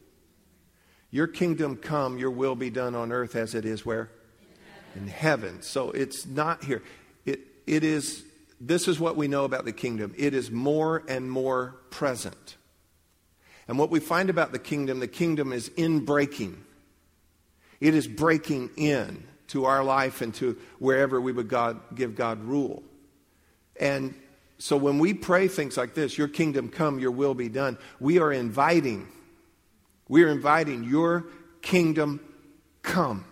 Your 1.11 1.27
kingdom 1.27 1.77
come, 1.77 2.17
your 2.17 2.31
will 2.31 2.55
be 2.55 2.71
done 2.71 2.95
on 2.95 3.13
earth 3.13 3.37
as 3.37 3.55
it 3.55 3.67
is 3.67 3.85
where? 3.85 4.09
In 4.97 5.07
heaven. 5.07 5.61
So 5.61 5.91
it's 5.91 6.25
not 6.25 6.65
here. 6.65 6.83
It, 7.27 7.41
it 7.67 7.85
is, 7.85 8.25
this 8.59 8.89
is 8.89 8.99
what 8.99 9.19
we 9.19 9.29
know 9.29 9.45
about 9.45 9.67
the 9.67 9.73
kingdom. 9.73 10.15
It 10.17 10.33
is 10.33 10.51
more 10.51 11.03
and 11.11 11.31
more 11.31 11.77
present. 11.91 12.57
And 13.69 13.79
what 13.79 13.91
we 13.91 14.01
find 14.01 14.31
about 14.31 14.53
the 14.53 14.59
kingdom, 14.59 14.99
the 14.99 15.09
kingdom 15.09 15.53
is 15.53 15.69
in 15.69 16.07
breaking. 16.07 16.65
It 17.81 17.95
is 17.95 18.09
breaking 18.09 18.71
in 18.79 19.25
to 19.53 19.67
our 19.67 19.85
life 19.85 20.23
and 20.23 20.35
to 20.35 20.57
wherever 20.79 21.21
we 21.21 21.31
would 21.31 21.49
God, 21.49 21.79
give 21.95 22.15
God 22.15 22.43
rule. 22.43 22.83
And 23.79 24.15
so 24.59 24.77
when 24.77 24.99
we 24.99 25.13
pray 25.13 25.47
things 25.47 25.77
like 25.77 25.93
this, 25.93 26.17
your 26.17 26.29
kingdom 26.29 26.71
come, 26.71 26.99
your 26.99 27.11
will 27.11 27.35
be 27.35 27.51
done, 27.51 27.77
we 28.01 28.19
are 28.19 28.33
inviting, 28.33 29.09
we 30.09 30.25
are 30.25 30.29
inviting 30.29 30.85
your 30.85 31.27
kingdom 31.61 32.21
come. 32.83 33.27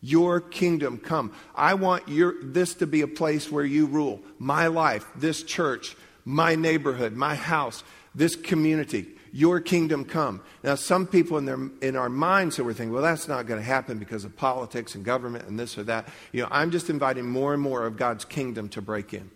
Your 0.00 0.40
kingdom 0.40 0.98
come. 0.98 1.32
I 1.54 1.74
want 1.74 2.08
your, 2.08 2.34
this 2.42 2.74
to 2.74 2.86
be 2.86 3.00
a 3.02 3.08
place 3.08 3.50
where 3.50 3.64
you 3.64 3.86
rule. 3.86 4.20
My 4.38 4.68
life, 4.68 5.06
this 5.16 5.42
church, 5.42 5.96
my 6.24 6.54
neighborhood, 6.54 7.14
my 7.14 7.34
house, 7.34 7.82
this 8.14 8.36
community 8.36 9.15
your 9.36 9.60
kingdom 9.60 10.06
come. 10.06 10.40
Now, 10.64 10.76
some 10.76 11.06
people 11.06 11.36
in, 11.36 11.44
their, 11.44 11.58
in 11.82 11.94
our 11.94 12.08
minds 12.08 12.58
are 12.58 12.64
thinking, 12.64 12.90
well, 12.90 13.02
that's 13.02 13.28
not 13.28 13.46
going 13.46 13.60
to 13.60 13.66
happen 13.66 13.98
because 13.98 14.24
of 14.24 14.34
politics 14.34 14.94
and 14.94 15.04
government 15.04 15.46
and 15.46 15.60
this 15.60 15.76
or 15.76 15.82
that. 15.84 16.08
You 16.32 16.42
know, 16.42 16.48
I'm 16.50 16.70
just 16.70 16.88
inviting 16.88 17.28
more 17.28 17.52
and 17.52 17.60
more 17.60 17.84
of 17.84 17.98
God's 17.98 18.24
kingdom 18.24 18.70
to 18.70 18.80
break 18.80 19.12
in. 19.12 19.30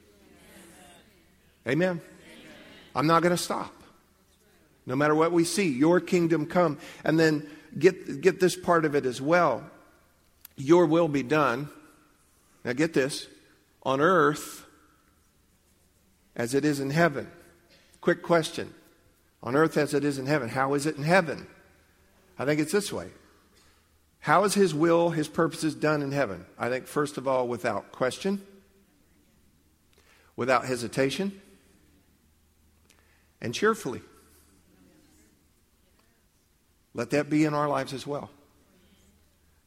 Amen. 1.69 1.91
Amen. 1.91 2.01
I'm 2.95 3.07
not 3.07 3.23
going 3.23 3.37
to 3.37 3.43
stop. 3.43 3.75
No 4.87 4.97
matter 4.97 5.15
what 5.15 5.33
we 5.33 5.45
see, 5.45 5.69
your 5.69 6.01
kingdom 6.01 6.47
come. 6.47 6.79
And 7.05 7.21
then 7.21 7.47
get, 7.79 8.23
get 8.23 8.41
this 8.41 8.57
part 8.57 8.87
of 8.87 8.95
it 8.95 9.05
as 9.05 9.21
well. 9.21 9.71
Your 10.57 10.87
will 10.87 11.09
be 11.09 11.23
done. 11.23 11.69
Now, 12.65 12.73
get 12.73 12.95
this 12.95 13.27
on 13.83 14.01
earth 14.01 14.65
as 16.35 16.55
it 16.55 16.65
is 16.65 16.81
in 16.81 16.89
heaven. 16.89 17.31
Quick 18.01 18.23
question 18.23 18.73
on 19.43 19.57
earth 19.57 19.77
as 19.77 19.95
it 19.95 20.05
is 20.05 20.19
in 20.19 20.27
heaven. 20.27 20.49
How 20.49 20.75
is 20.75 20.87
it 20.87 20.97
in 20.97 21.03
heaven? 21.03 21.47
I 22.39 22.45
think 22.45 22.61
it's 22.61 22.73
this 22.73 22.93
way. 22.93 23.09
How 24.21 24.45
is 24.45 24.55
His 24.55 24.75
will, 24.75 25.11
His 25.11 25.29
purposes 25.29 25.75
done 25.75 26.03
in 26.03 26.13
heaven? 26.13 26.45
I 26.59 26.69
think, 26.69 26.87
first 26.87 27.17
of 27.17 27.27
all, 27.27 27.49
without 27.49 27.91
question, 27.93 28.43
without 30.37 30.67
hesitation, 30.67 31.41
and 33.41 33.55
cheerfully. 33.55 34.03
Let 36.93 37.11
that 37.11 37.31
be 37.31 37.45
in 37.45 37.55
our 37.55 37.69
lives 37.69 37.93
as 37.93 38.07
well. 38.07 38.31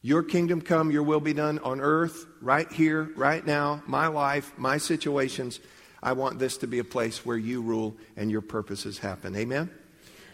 Your 0.02 0.22
kingdom 0.22 0.60
come, 0.60 0.90
your 0.90 1.02
will 1.02 1.20
be 1.20 1.32
done 1.32 1.58
on 1.60 1.80
earth, 1.80 2.26
right 2.42 2.70
here, 2.70 3.10
right 3.16 3.44
now, 3.44 3.82
my 3.86 4.06
life, 4.06 4.52
my 4.58 4.76
situations 4.76 5.58
I 6.04 6.12
want 6.12 6.38
this 6.38 6.58
to 6.58 6.66
be 6.66 6.78
a 6.78 6.84
place 6.84 7.24
where 7.24 7.36
you 7.36 7.62
rule 7.62 7.96
and 8.16 8.30
your 8.30 8.42
purposes 8.42 8.98
happen. 8.98 9.34
Amen? 9.34 9.70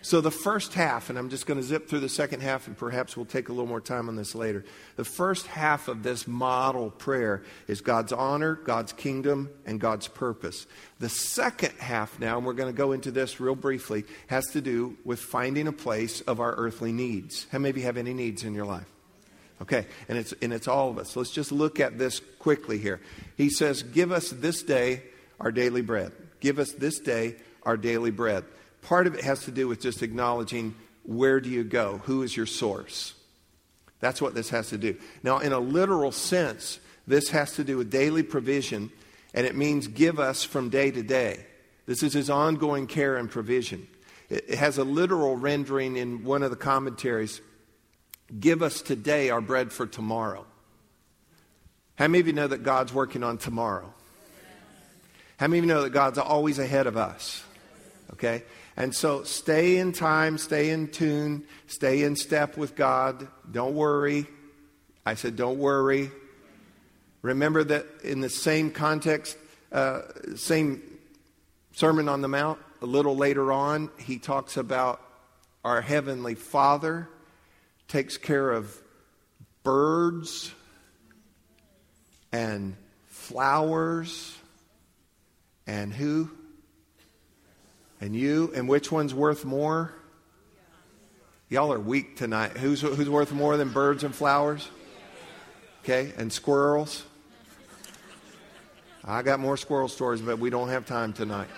So, 0.03 0.23
the 0.23 0.31
first 0.31 0.73
half, 0.73 1.11
and 1.11 1.19
I'm 1.19 1.29
just 1.29 1.47
going 1.47 1.61
to 1.61 1.67
zip 1.67 1.87
through 1.87 2.01
the 2.01 2.09
second 2.09 2.41
half, 2.41 2.67
and 2.67 2.77
perhaps 2.77 3.17
we'll 3.17 3.27
take 3.27 3.51
a 3.51 3.53
little 3.53 3.69
more 3.69 3.83
time 3.83 4.09
on 4.09 4.17
this 4.17 4.35
later. 4.35 4.65
The 4.97 5.05
first 5.05 5.47
half 5.47 5.89
of 5.89 6.03
this 6.03 6.27
model 6.27 6.91
prayer 6.91 7.43
is 7.69 7.83
God's 7.83 8.11
honor, 8.11 8.55
God's 8.55 8.95
kingdom, 8.95 9.51
and 9.67 9.79
God's 9.79 10.09
purpose. 10.09 10.67
The 11.01 11.11
second 11.11 11.75
half, 11.79 12.19
now, 12.19 12.39
and 12.39 12.47
we're 12.47 12.55
going 12.55 12.73
to 12.73 12.77
go 12.77 12.93
into 12.93 13.11
this 13.11 13.41
real 13.41 13.55
briefly, 13.55 14.05
has 14.29 14.47
to 14.53 14.63
do 14.63 14.97
with 15.05 15.21
finding 15.21 15.69
a 15.69 15.73
place 15.73 16.23
of 16.23 16.41
our 16.41 16.55
earthly 16.55 16.93
needs. 16.93 17.47
How 17.53 17.59
many 17.59 17.71
of 17.71 17.77
you 17.77 17.85
have 17.85 17.99
any 17.99 18.15
needs 18.15 18.43
in 18.43 18.55
your 18.55 18.67
life? 18.67 18.89
Okay, 19.61 19.87
and 20.09 20.17
it's, 20.17 20.33
and 20.41 20.55
it's 20.55 20.67
all 20.67 20.89
of 20.89 20.97
us. 20.97 21.15
Let's 21.15 21.31
just 21.31 21.53
look 21.53 21.79
at 21.79 21.99
this 21.99 22.23
quickly 22.39 22.79
here. 22.79 23.03
He 23.37 23.51
says, 23.51 23.83
Give 23.83 24.11
us 24.11 24.31
this 24.31 24.63
day 24.63 25.03
our 25.41 25.51
daily 25.51 25.83
bread. 25.83 26.13
Give 26.41 26.59
us 26.59 26.73
this 26.73 26.99
day 27.01 27.37
our 27.63 27.77
daily 27.77 28.11
bread. 28.11 28.45
Part 28.83 29.07
of 29.07 29.15
it 29.15 29.25
has 29.25 29.45
to 29.45 29.51
do 29.51 29.69
with 29.69 29.81
just 29.81 30.03
acknowledging 30.03 30.75
where 31.05 31.41
do 31.41 31.49
you 31.49 31.65
go? 31.65 32.01
Who 32.05 32.23
is 32.23 32.37
your 32.37 32.47
source? 32.47 33.15
That's 34.01 34.23
what 34.23 34.35
this 34.35 34.51
has 34.51 34.71
to 34.71 34.79
do. 34.79 34.97
Now, 35.23 35.39
in 35.39 35.53
a 35.53 35.59
literal 35.59 36.13
sense, 36.13 36.81
this 37.07 37.31
has 37.31 37.53
to 37.57 37.65
do 37.65 37.77
with 37.77 37.91
daily 37.91 38.23
provision, 38.23 38.91
and 39.35 39.47
it 39.47 39.57
means 39.57 39.87
give 39.89 40.19
us 40.19 40.45
from 40.45 40.71
day 40.71 40.91
to 40.91 41.03
day. 41.03 41.45
This 41.87 42.03
is 42.03 42.13
his 42.13 42.31
ongoing 42.31 42.87
care 42.87 43.17
and 43.17 43.31
provision. 43.31 43.87
It 44.29 44.55
has 44.55 44.79
a 44.79 44.85
literal 44.85 45.37
rendering 45.37 45.97
in 45.97 46.25
one 46.25 46.43
of 46.43 46.51
the 46.51 46.57
commentaries 46.57 47.41
give 48.39 48.63
us 48.63 48.81
today 48.81 49.31
our 49.31 49.41
bread 49.41 49.73
for 49.73 49.87
tomorrow. 49.87 50.47
How 51.97 52.07
many 52.07 52.21
of 52.21 52.27
you 52.27 52.33
know 52.33 52.47
that 52.47 52.63
God's 52.63 52.95
working 52.95 53.25
on 53.25 53.39
tomorrow? 53.39 53.93
How 55.41 55.47
many 55.47 55.61
of 55.61 55.65
you 55.65 55.69
know 55.73 55.83
that 55.85 55.95
God's 55.95 56.19
always 56.19 56.59
ahead 56.59 56.87
of 56.87 56.99
us? 56.99 57.43
Okay? 58.13 58.43
And 58.77 58.95
so 58.95 59.23
stay 59.23 59.79
in 59.79 59.93
time, 59.93 60.37
stay 60.37 60.69
in 60.69 60.89
tune, 60.89 61.45
stay 61.67 62.03
in 62.03 62.15
step 62.15 62.59
with 62.59 62.77
God. 62.77 63.27
Don't 63.51 63.75
worry. 63.75 64.27
I 65.07 65.15
said, 65.15 65.37
don't 65.37 65.57
worry. 65.57 66.11
Remember 67.23 67.65
that 67.65 67.87
in 68.05 68.21
the 68.21 68.29
same 68.29 68.71
context, 68.71 69.39
uh, 69.73 70.03
same 70.37 70.83
Sermon 71.73 72.11
on 72.11 72.21
the 72.21 72.29
Mount, 72.29 72.59
a 72.83 72.87
little 72.87 73.17
later 73.17 73.51
on, 73.51 73.89
he 73.99 74.19
talks 74.19 74.59
about 74.59 75.01
our 75.65 75.81
Heavenly 75.81 76.35
Father 76.35 77.09
takes 77.89 78.19
care 78.19 78.51
of 78.51 78.79
birds 79.63 80.53
and 82.31 82.77
flowers 83.07 84.37
and 85.71 85.95
who? 85.95 86.29
And 88.01 88.17
you. 88.17 88.51
And 88.57 88.69
which 88.69 88.91
one's 88.91 89.15
worth 89.15 89.45
more? 89.45 89.95
Y'all 91.49 91.73
are 91.73 91.79
weak 91.79 92.17
tonight. 92.17 92.57
Who's, 92.57 92.81
who's 92.81 93.09
worth 93.09 93.33
more 93.33 93.57
than 93.57 93.71
birds 93.71 94.03
and 94.03 94.13
flowers? 94.13 94.69
Okay, 95.85 96.13
and 96.17 96.33
squirrels? 96.33 97.05
I 99.05 99.23
got 99.23 99.39
more 99.39 99.57
squirrel 99.57 99.89
stories, 99.89 100.21
but 100.21 100.41
we 100.41 100.51
don't 100.51 100.69
have 100.71 100.87
time 100.87 101.13
tonight. 101.13 101.49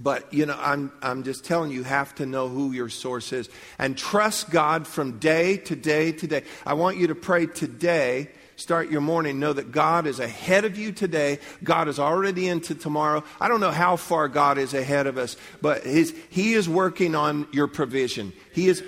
But, 0.00 0.32
you 0.32 0.46
know, 0.46 0.56
I'm, 0.58 0.92
I'm 1.02 1.22
just 1.22 1.44
telling 1.44 1.70
you, 1.70 1.78
you 1.78 1.84
have 1.84 2.14
to 2.16 2.26
know 2.26 2.48
who 2.48 2.72
your 2.72 2.88
source 2.88 3.32
is. 3.32 3.50
And 3.78 3.96
trust 3.96 4.50
God 4.50 4.86
from 4.86 5.18
day 5.18 5.58
to 5.58 5.76
day 5.76 6.12
to 6.12 6.26
day. 6.26 6.44
I 6.66 6.74
want 6.74 6.96
you 6.96 7.08
to 7.08 7.14
pray 7.14 7.46
today 7.46 8.30
start 8.62 8.90
your 8.90 9.00
morning, 9.00 9.40
know 9.40 9.52
that 9.52 9.72
God 9.72 10.06
is 10.06 10.20
ahead 10.20 10.64
of 10.64 10.78
you 10.78 10.92
today. 10.92 11.40
God 11.62 11.88
is 11.88 11.98
already 11.98 12.48
into 12.48 12.74
tomorrow. 12.74 13.24
I 13.40 13.48
don't 13.48 13.60
know 13.60 13.72
how 13.72 13.96
far 13.96 14.28
God 14.28 14.56
is 14.56 14.72
ahead 14.72 15.06
of 15.06 15.18
us, 15.18 15.36
but 15.60 15.82
his, 15.84 16.14
He 16.30 16.54
is 16.54 16.68
working 16.68 17.14
on 17.14 17.48
your 17.52 17.66
provision. 17.66 18.32
He 18.54 18.68
is, 18.68 18.82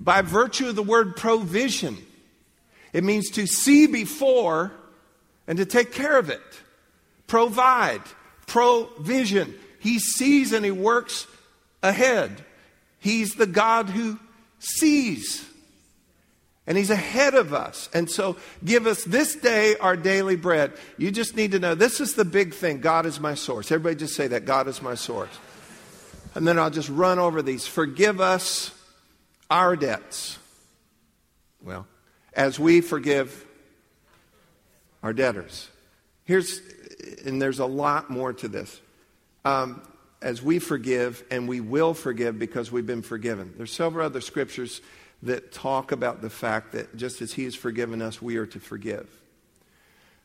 by 0.00 0.22
virtue 0.22 0.68
of 0.68 0.76
the 0.76 0.82
word 0.82 1.16
provision, 1.16 1.98
it 2.92 3.04
means 3.04 3.30
to 3.32 3.46
see 3.46 3.86
before 3.86 4.72
and 5.46 5.58
to 5.58 5.66
take 5.66 5.92
care 5.92 6.18
of 6.18 6.30
it. 6.30 6.40
Provide, 7.26 8.02
provision. 8.46 9.54
He 9.78 9.98
sees 9.98 10.52
and 10.52 10.64
He 10.64 10.70
works 10.70 11.26
ahead. 11.82 12.44
He's 12.98 13.34
the 13.34 13.46
God 13.46 13.90
who 13.90 14.18
sees. 14.58 15.44
And 16.66 16.78
he's 16.78 16.90
ahead 16.90 17.34
of 17.34 17.52
us. 17.52 17.88
And 17.92 18.08
so 18.08 18.36
give 18.64 18.86
us 18.86 19.02
this 19.04 19.34
day 19.34 19.76
our 19.76 19.96
daily 19.96 20.36
bread. 20.36 20.72
You 20.96 21.10
just 21.10 21.34
need 21.34 21.52
to 21.52 21.58
know 21.58 21.74
this 21.74 22.00
is 22.00 22.14
the 22.14 22.24
big 22.24 22.54
thing. 22.54 22.80
God 22.80 23.04
is 23.04 23.18
my 23.18 23.34
source. 23.34 23.72
Everybody 23.72 23.96
just 23.96 24.14
say 24.14 24.28
that 24.28 24.44
God 24.44 24.68
is 24.68 24.80
my 24.80 24.94
source. 24.94 25.36
And 26.34 26.46
then 26.46 26.58
I'll 26.58 26.70
just 26.70 26.88
run 26.88 27.18
over 27.18 27.42
these. 27.42 27.66
Forgive 27.66 28.20
us 28.20 28.70
our 29.50 29.76
debts. 29.76 30.38
Well, 31.62 31.86
as 32.32 32.58
we 32.58 32.80
forgive 32.80 33.44
our 35.02 35.12
debtors. 35.12 35.68
Here's, 36.24 36.60
and 37.24 37.42
there's 37.42 37.58
a 37.58 37.66
lot 37.66 38.08
more 38.08 38.32
to 38.32 38.48
this. 38.48 38.80
Um, 39.44 39.82
as 40.20 40.40
we 40.40 40.60
forgive, 40.60 41.24
and 41.30 41.48
we 41.48 41.60
will 41.60 41.94
forgive 41.94 42.38
because 42.38 42.70
we've 42.70 42.86
been 42.86 43.02
forgiven. 43.02 43.52
There's 43.56 43.72
several 43.72 44.06
other 44.06 44.20
scriptures 44.20 44.80
that 45.22 45.52
talk 45.52 45.92
about 45.92 46.20
the 46.20 46.30
fact 46.30 46.72
that 46.72 46.96
just 46.96 47.22
as 47.22 47.32
He 47.32 47.44
has 47.44 47.54
forgiven 47.54 48.02
us, 48.02 48.20
we 48.20 48.36
are 48.36 48.46
to 48.46 48.60
forgive. 48.60 49.08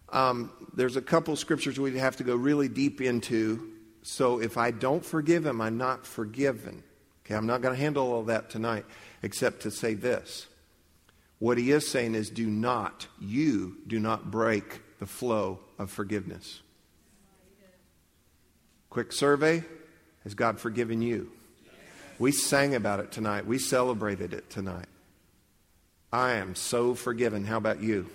Um, 0.09 0.51
there's 0.73 0.95
a 0.95 1.01
couple 1.01 1.35
scriptures 1.35 1.79
we'd 1.79 1.95
have 1.95 2.17
to 2.17 2.23
go 2.23 2.35
really 2.35 2.67
deep 2.67 3.01
into. 3.01 3.71
So 4.03 4.39
if 4.41 4.57
I 4.57 4.71
don't 4.71 5.05
forgive 5.05 5.45
Him, 5.45 5.61
I'm 5.61 5.77
not 5.77 6.05
forgiven. 6.05 6.83
Okay, 7.25 7.35
I'm 7.35 7.45
not 7.45 7.61
going 7.61 7.75
to 7.75 7.79
handle 7.79 8.11
all 8.11 8.23
that 8.23 8.49
tonight 8.49 8.85
except 9.21 9.63
to 9.63 9.71
say 9.71 9.93
this. 9.93 10.47
What 11.39 11.57
he 11.57 11.71
is 11.71 11.87
saying 11.87 12.15
is 12.15 12.29
do 12.29 12.47
not, 12.47 13.07
you 13.19 13.77
do 13.85 13.99
not 13.99 14.31
break 14.31 14.81
the 14.99 15.05
flow 15.05 15.59
of 15.77 15.91
forgiveness. 15.91 16.61
Quick 18.89 19.11
survey 19.11 19.63
Has 20.23 20.33
God 20.33 20.59
forgiven 20.59 21.01
you? 21.01 21.31
We 22.19 22.31
sang 22.31 22.73
about 22.73 22.99
it 22.99 23.11
tonight. 23.11 23.45
We 23.45 23.59
celebrated 23.59 24.33
it 24.33 24.49
tonight. 24.49 24.87
I 26.11 26.33
am 26.33 26.55
so 26.55 26.95
forgiven. 26.95 27.45
How 27.45 27.57
about 27.57 27.81
you? 27.81 28.09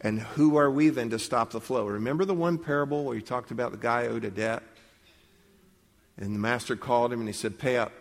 And 0.00 0.20
who 0.20 0.56
are 0.56 0.70
we 0.70 0.88
then 0.88 1.10
to 1.10 1.18
stop 1.18 1.52
the 1.52 1.60
flow? 1.60 1.86
Remember 1.86 2.24
the 2.24 2.34
one 2.34 2.58
parable 2.58 3.04
where 3.04 3.16
he 3.16 3.22
talked 3.22 3.50
about 3.52 3.70
the 3.70 3.78
guy 3.78 4.08
owed 4.08 4.24
a 4.24 4.30
debt? 4.30 4.62
And 6.16 6.34
the 6.34 6.38
master 6.40 6.76
called 6.76 7.12
him 7.12 7.20
and 7.20 7.28
he 7.28 7.32
said, 7.32 7.58
Pay 7.58 7.76
up. 7.76 7.92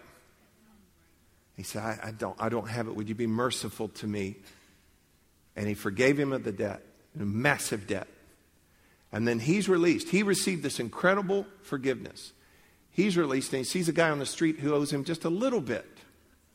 He 1.55 1.63
said, 1.63 1.83
I, 1.83 2.07
I, 2.07 2.11
don't, 2.11 2.35
I 2.39 2.49
don't 2.49 2.67
have 2.67 2.87
it. 2.87 2.95
Would 2.95 3.07
you 3.07 3.15
be 3.15 3.27
merciful 3.27 3.89
to 3.89 4.07
me? 4.07 4.37
And 5.55 5.67
he 5.67 5.73
forgave 5.73 6.19
him 6.19 6.33
of 6.33 6.43
the 6.43 6.51
debt, 6.51 6.81
a 7.19 7.23
massive 7.23 7.87
debt. 7.87 8.07
And 9.11 9.27
then 9.27 9.39
he's 9.39 9.69
released. 9.69 10.09
He 10.09 10.23
received 10.23 10.63
this 10.63 10.79
incredible 10.79 11.45
forgiveness. 11.61 12.31
He's 13.01 13.17
released 13.17 13.51
and 13.51 13.57
he 13.57 13.63
sees 13.63 13.89
a 13.89 13.93
guy 13.93 14.11
on 14.11 14.19
the 14.19 14.27
street 14.27 14.59
who 14.59 14.75
owes 14.75 14.93
him 14.93 15.03
just 15.03 15.25
a 15.25 15.29
little 15.29 15.59
bit 15.59 15.87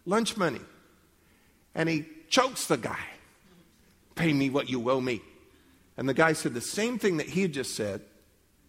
lunch 0.05 0.37
money. 0.37 0.61
And 1.75 1.89
he 1.89 2.07
chokes 2.29 2.67
the 2.67 2.77
guy. 2.77 3.05
Pay 4.15 4.33
me 4.33 4.49
what 4.49 4.71
you 4.71 4.89
owe 4.89 5.01
me. 5.01 5.23
And 5.97 6.09
the 6.09 6.15
guy 6.15 6.35
said 6.35 6.55
the 6.55 6.61
same 6.61 7.01
thing 7.01 7.17
that 7.17 7.29
he 7.29 7.43
had 7.43 7.53
just 7.53 7.75
said, 7.75 8.01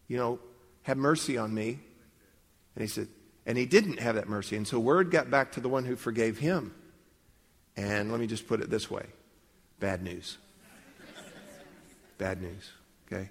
you 0.08 0.18
know, 0.18 0.40
have 0.84 0.98
mercy 0.98 1.38
on 1.38 1.54
me. 1.54 1.80
And 2.76 2.82
he 2.82 2.88
said, 2.88 3.10
and 3.46 3.60
he 3.60 3.68
didn't 3.68 4.00
have 4.00 4.16
that 4.16 4.28
mercy. 4.28 4.58
And 4.58 4.68
so 4.68 4.80
word 4.80 5.12
got 5.12 5.30
back 5.30 5.52
to 5.52 5.60
the 5.60 5.70
one 5.70 5.86
who 5.86 5.96
forgave 5.96 6.40
him. 6.40 6.74
And 7.76 8.10
let 8.12 8.20
me 8.20 8.26
just 8.26 8.48
put 8.48 8.60
it 8.60 8.72
this 8.72 8.90
way 8.90 9.06
bad 9.80 10.02
news. 10.02 10.40
bad 12.18 12.42
news. 12.42 12.72
Okay? 13.06 13.30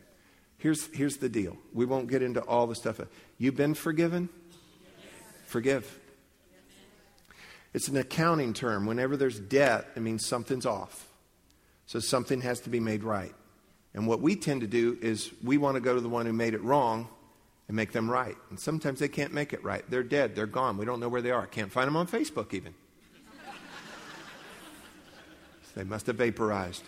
Here's, 0.67 0.87
here's 0.89 1.19
the 1.19 1.29
deal. 1.29 1.57
We 1.73 1.85
won't 1.85 2.09
get 2.09 2.23
into 2.23 2.41
all 2.41 2.67
the 2.67 2.75
stuff. 2.75 3.01
You've 3.39 3.55
been 3.55 3.75
forgiven? 3.75 4.29
Forgive. 5.45 6.01
It's 7.73 7.87
an 7.87 7.97
accounting 7.97 8.53
term. 8.53 8.85
Whenever 8.85 9.17
there's 9.17 9.39
debt, 9.39 9.87
it 9.95 10.01
means 10.01 10.27
something's 10.27 10.67
off. 10.67 11.07
So 11.87 12.01
something 12.01 12.41
has 12.41 12.59
to 12.63 12.69
be 12.69 12.81
made 12.81 13.05
right. 13.05 13.33
And 13.95 14.09
what 14.09 14.21
we 14.21 14.35
tend 14.35 14.63
to 14.63 14.67
do 14.67 14.99
is 15.01 15.31
we 15.41 15.57
want 15.57 15.77
to 15.77 15.81
go 15.81 15.95
to 15.95 16.01
the 16.01 16.09
one 16.09 16.27
who 16.27 16.33
made 16.33 16.53
it 16.53 16.63
wrong 16.65 17.07
and 17.69 17.77
make 17.77 17.93
them 17.93 18.11
right. 18.11 18.37
And 18.51 18.59
sometimes 18.59 18.99
they 18.99 19.07
can't 19.07 19.33
make 19.33 19.53
it 19.53 19.63
right. 19.63 19.89
They're 19.89 20.03
dead. 20.03 20.35
They're 20.35 20.47
gone. 20.47 20.79
We 20.79 20.85
don't 20.85 20.99
know 20.99 21.09
where 21.09 21.23
they 21.23 21.31
are. 21.31 21.47
Can't 21.47 21.71
find 21.71 21.87
them 21.87 21.95
on 21.95 22.09
Facebook 22.09 22.53
even. 22.53 22.75
they 25.77 25.85
must 25.85 26.09
have 26.09 26.17
vaporized. 26.17 26.83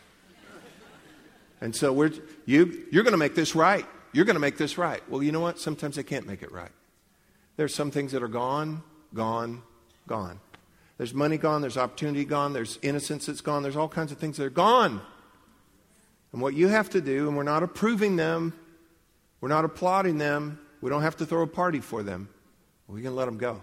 And 1.61 1.75
so 1.75 1.93
we're, 1.93 2.13
you, 2.47 2.87
you're 2.91 3.03
going 3.03 3.13
to 3.13 3.19
make 3.19 3.35
this 3.35 3.55
right. 3.55 3.85
You're 4.13 4.25
going 4.25 4.35
to 4.35 4.41
make 4.41 4.57
this 4.57 4.79
right. 4.79 5.03
Well, 5.09 5.23
you 5.23 5.33
know 5.33 5.41
what? 5.41 5.59
Sometimes 5.59 5.97
they 5.97 6.03
can't 6.03 6.27
make 6.27 6.43
it 6.43 6.53
right. 6.53 6.71
There's 7.57 7.75
some 7.75 7.91
things 7.91 8.13
that 8.13 8.23
are 8.23 8.29
gone, 8.29 8.83
gone, 9.13 9.63
gone. 10.07 10.41
There's 10.97 11.15
money 11.15 11.39
gone, 11.39 11.61
there's 11.61 11.77
opportunity 11.77 12.25
gone, 12.25 12.53
there's 12.53 12.79
innocence 12.83 13.27
that's 13.27 13.41
gone, 13.41 13.63
there's 13.63 13.77
all 13.77 13.89
kinds 13.89 14.11
of 14.11 14.19
things 14.19 14.37
that 14.37 14.45
are 14.45 14.51
gone. 14.51 15.01
And 16.33 16.43
what 16.43 16.55
you 16.55 16.69
have 16.69 16.91
to 16.91 17.01
do, 17.01 17.29
and 17.29 17.37
we're 17.37 17.45
not 17.45 17.63
approving 17.63 18.17
them, 18.17 18.53
we're 19.41 19.49
not 19.49 19.65
applauding 19.65 20.19
them, 20.19 20.59
we 20.81 20.91
don't 20.91 21.03
have 21.03 21.17
to 21.19 21.27
throw 21.27 21.43
a 21.43 21.47
party 21.47 21.81
for 21.81 22.03
them. 22.03 22.29
We 22.89 23.03
can 23.03 23.15
let 23.15 23.27
them 23.27 23.39
go. 23.39 23.63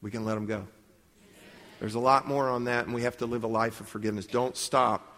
We 0.00 0.10
can 0.10 0.24
let 0.24 0.34
them 0.34 0.46
go. 0.46 0.66
There's 1.80 1.96
a 1.96 2.00
lot 2.00 2.26
more 2.26 2.48
on 2.48 2.64
that, 2.64 2.86
and 2.86 2.94
we 2.94 3.02
have 3.02 3.16
to 3.18 3.26
live 3.26 3.44
a 3.44 3.48
life 3.48 3.80
of 3.80 3.88
forgiveness. 3.88 4.26
Don't 4.26 4.56
stop 4.56 5.11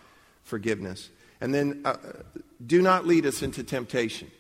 forgiveness. 0.45 1.11
And 1.41 1.53
then 1.53 1.83
uh, 1.85 1.97
do 2.65 2.81
not 2.81 3.07
lead 3.07 3.27
us 3.27 3.43
into 3.43 3.65
temptation. 3.65 4.31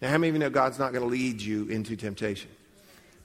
Now, 0.00 0.10
how 0.10 0.18
many 0.18 0.28
of 0.28 0.34
you 0.36 0.38
know 0.38 0.50
God's 0.50 0.78
not 0.78 0.92
going 0.92 1.02
to 1.02 1.10
lead 1.10 1.42
you 1.42 1.66
into 1.68 1.96
temptation? 1.96 2.50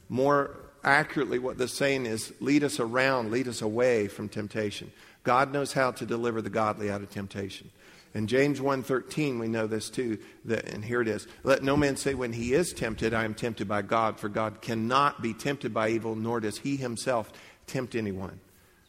More 0.10 0.58
accurately, 0.84 1.40
what 1.40 1.58
the 1.58 1.68
saying 1.68 2.06
is 2.06 2.34
lead 2.40 2.64
us 2.64 2.80
around, 2.80 3.32
lead 3.32 3.48
us 3.48 3.62
away 3.62 4.08
from 4.08 4.30
temptation. 4.30 4.92
God 5.24 5.52
knows 5.52 5.74
how 5.74 5.92
to 5.92 6.06
deliver 6.06 6.42
the 6.42 6.50
godly 6.50 6.92
out 6.92 7.02
of 7.02 7.10
temptation. 7.10 7.72
In 8.14 8.28
James 8.28 8.62
1:13 8.62 9.40
we 9.40 9.50
know 9.50 9.68
this 9.68 9.90
too, 9.90 10.18
that, 10.46 10.66
and 10.66 10.86
here 10.86 11.02
it 11.02 11.08
is. 11.08 11.28
Let 11.44 11.64
no 11.64 11.76
man 11.76 11.98
say 11.98 12.14
when 12.14 12.32
he 12.32 12.54
is 12.54 12.72
tempted, 12.72 13.14
I 13.14 13.26
am 13.26 13.34
tempted 13.34 13.68
by 13.68 13.82
God, 13.82 14.20
for 14.20 14.30
God 14.30 14.62
cannot 14.62 15.22
be 15.22 15.34
tempted 15.34 15.74
by 15.74 15.90
evil, 15.90 16.16
nor 16.16 16.40
does 16.40 16.60
he 16.60 16.78
himself 16.78 17.34
tempt 17.68 17.94
anyone. 17.94 18.40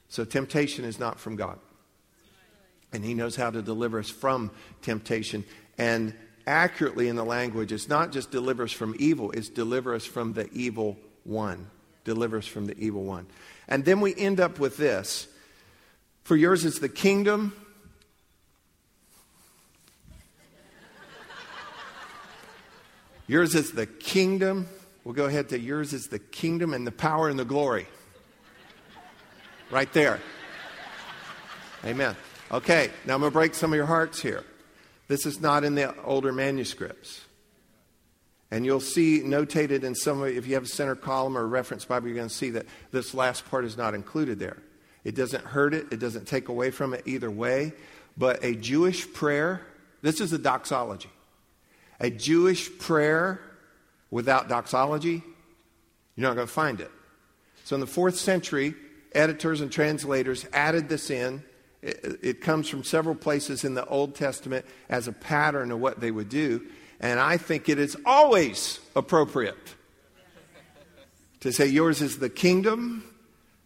So 0.08 0.24
temptation 0.24 0.84
is 0.84 1.00
not 1.00 1.18
from 1.18 1.34
God. 1.34 1.58
And 2.96 3.04
he 3.04 3.12
knows 3.12 3.36
how 3.36 3.50
to 3.50 3.60
deliver 3.60 3.98
us 3.98 4.08
from 4.08 4.50
temptation. 4.80 5.44
And 5.76 6.14
accurately 6.46 7.08
in 7.08 7.16
the 7.16 7.24
language, 7.24 7.72
it's 7.72 7.88
not 7.88 8.10
just 8.10 8.30
deliver 8.30 8.64
us 8.64 8.72
from 8.72 8.96
evil, 8.98 9.30
it's 9.32 9.50
deliver 9.50 9.94
us 9.94 10.06
from 10.06 10.32
the 10.32 10.50
evil 10.52 10.96
one. 11.24 11.66
Deliver 12.04 12.38
us 12.38 12.46
from 12.46 12.64
the 12.64 12.78
evil 12.78 13.04
one. 13.04 13.26
And 13.68 13.84
then 13.84 14.00
we 14.00 14.14
end 14.16 14.40
up 14.40 14.58
with 14.58 14.78
this. 14.78 15.28
For 16.24 16.36
yours 16.36 16.64
is 16.64 16.80
the 16.80 16.88
kingdom 16.88 17.52
Yours 23.28 23.56
is 23.56 23.72
the 23.72 23.86
kingdom. 23.86 24.68
We'll 25.02 25.14
go 25.14 25.24
ahead 25.24 25.48
to 25.48 25.58
yours 25.58 25.92
is 25.92 26.06
the 26.06 26.20
kingdom 26.20 26.72
and 26.72 26.86
the 26.86 26.92
power 26.92 27.28
and 27.28 27.36
the 27.36 27.44
glory. 27.44 27.88
Right 29.68 29.92
there. 29.92 30.20
Amen. 31.84 32.16
Okay, 32.52 32.90
now 33.04 33.14
I'm 33.14 33.20
going 33.20 33.32
to 33.32 33.34
break 33.34 33.54
some 33.54 33.72
of 33.72 33.76
your 33.76 33.86
hearts 33.86 34.20
here. 34.20 34.44
This 35.08 35.26
is 35.26 35.40
not 35.40 35.64
in 35.64 35.74
the 35.74 36.00
older 36.02 36.32
manuscripts. 36.32 37.22
And 38.52 38.64
you'll 38.64 38.80
see 38.80 39.20
notated 39.20 39.82
in 39.82 39.96
some 39.96 40.22
of 40.22 40.28
if 40.28 40.46
you 40.46 40.54
have 40.54 40.64
a 40.64 40.68
center 40.68 40.94
column 40.94 41.36
or 41.36 41.42
a 41.42 41.46
reference 41.46 41.84
Bible, 41.84 42.06
you're 42.06 42.16
going 42.16 42.28
to 42.28 42.34
see 42.34 42.50
that 42.50 42.66
this 42.92 43.14
last 43.14 43.44
part 43.50 43.64
is 43.64 43.76
not 43.76 43.94
included 43.94 44.38
there. 44.38 44.58
It 45.02 45.16
doesn't 45.16 45.44
hurt 45.44 45.74
it, 45.74 45.92
it 45.92 45.98
doesn't 45.98 46.26
take 46.26 46.48
away 46.48 46.70
from 46.70 46.94
it 46.94 47.02
either 47.06 47.30
way. 47.30 47.72
But 48.16 48.44
a 48.44 48.54
Jewish 48.54 49.12
prayer, 49.12 49.62
this 50.02 50.20
is 50.20 50.32
a 50.32 50.38
doxology. 50.38 51.10
A 51.98 52.10
Jewish 52.10 52.76
prayer 52.78 53.40
without 54.10 54.48
doxology, 54.48 55.22
you're 56.14 56.28
not 56.28 56.36
going 56.36 56.46
to 56.46 56.52
find 56.52 56.80
it. 56.80 56.90
So 57.64 57.74
in 57.74 57.80
the 57.80 57.86
fourth 57.86 58.16
century, 58.16 58.74
editors 59.12 59.60
and 59.60 59.72
translators 59.72 60.46
added 60.52 60.88
this 60.88 61.10
in. 61.10 61.42
It, 61.82 62.40
comes 62.40 62.68
from 62.68 62.84
several 62.84 63.14
places 63.14 63.64
in 63.64 63.74
the 63.74 63.84
Old 63.86 64.14
Testament 64.14 64.64
as 64.88 65.06
a 65.06 65.12
pattern 65.12 65.70
of 65.70 65.78
what 65.78 66.00
they 66.00 66.10
would 66.10 66.28
do. 66.28 66.66
And 67.00 67.20
I 67.20 67.36
think 67.36 67.68
it 67.68 67.78
is 67.78 67.96
always 68.04 68.80
appropriate 68.96 69.74
to 71.40 71.52
say, 71.52 71.66
Yours 71.66 72.00
is 72.00 72.18
the 72.18 72.30
kingdom 72.30 73.04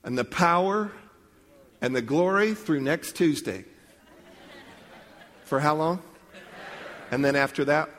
and 0.04 0.18
the 0.18 0.24
power 0.24 0.92
and 1.80 1.94
the 1.94 2.02
glory 2.02 2.54
through 2.54 2.80
next 2.80 3.16
Tuesday. 3.16 3.64
For 5.44 5.60
how 5.60 5.76
long? 5.76 6.02
And 7.10 7.24
then 7.24 7.36
after 7.36 7.64
that? 7.66 7.90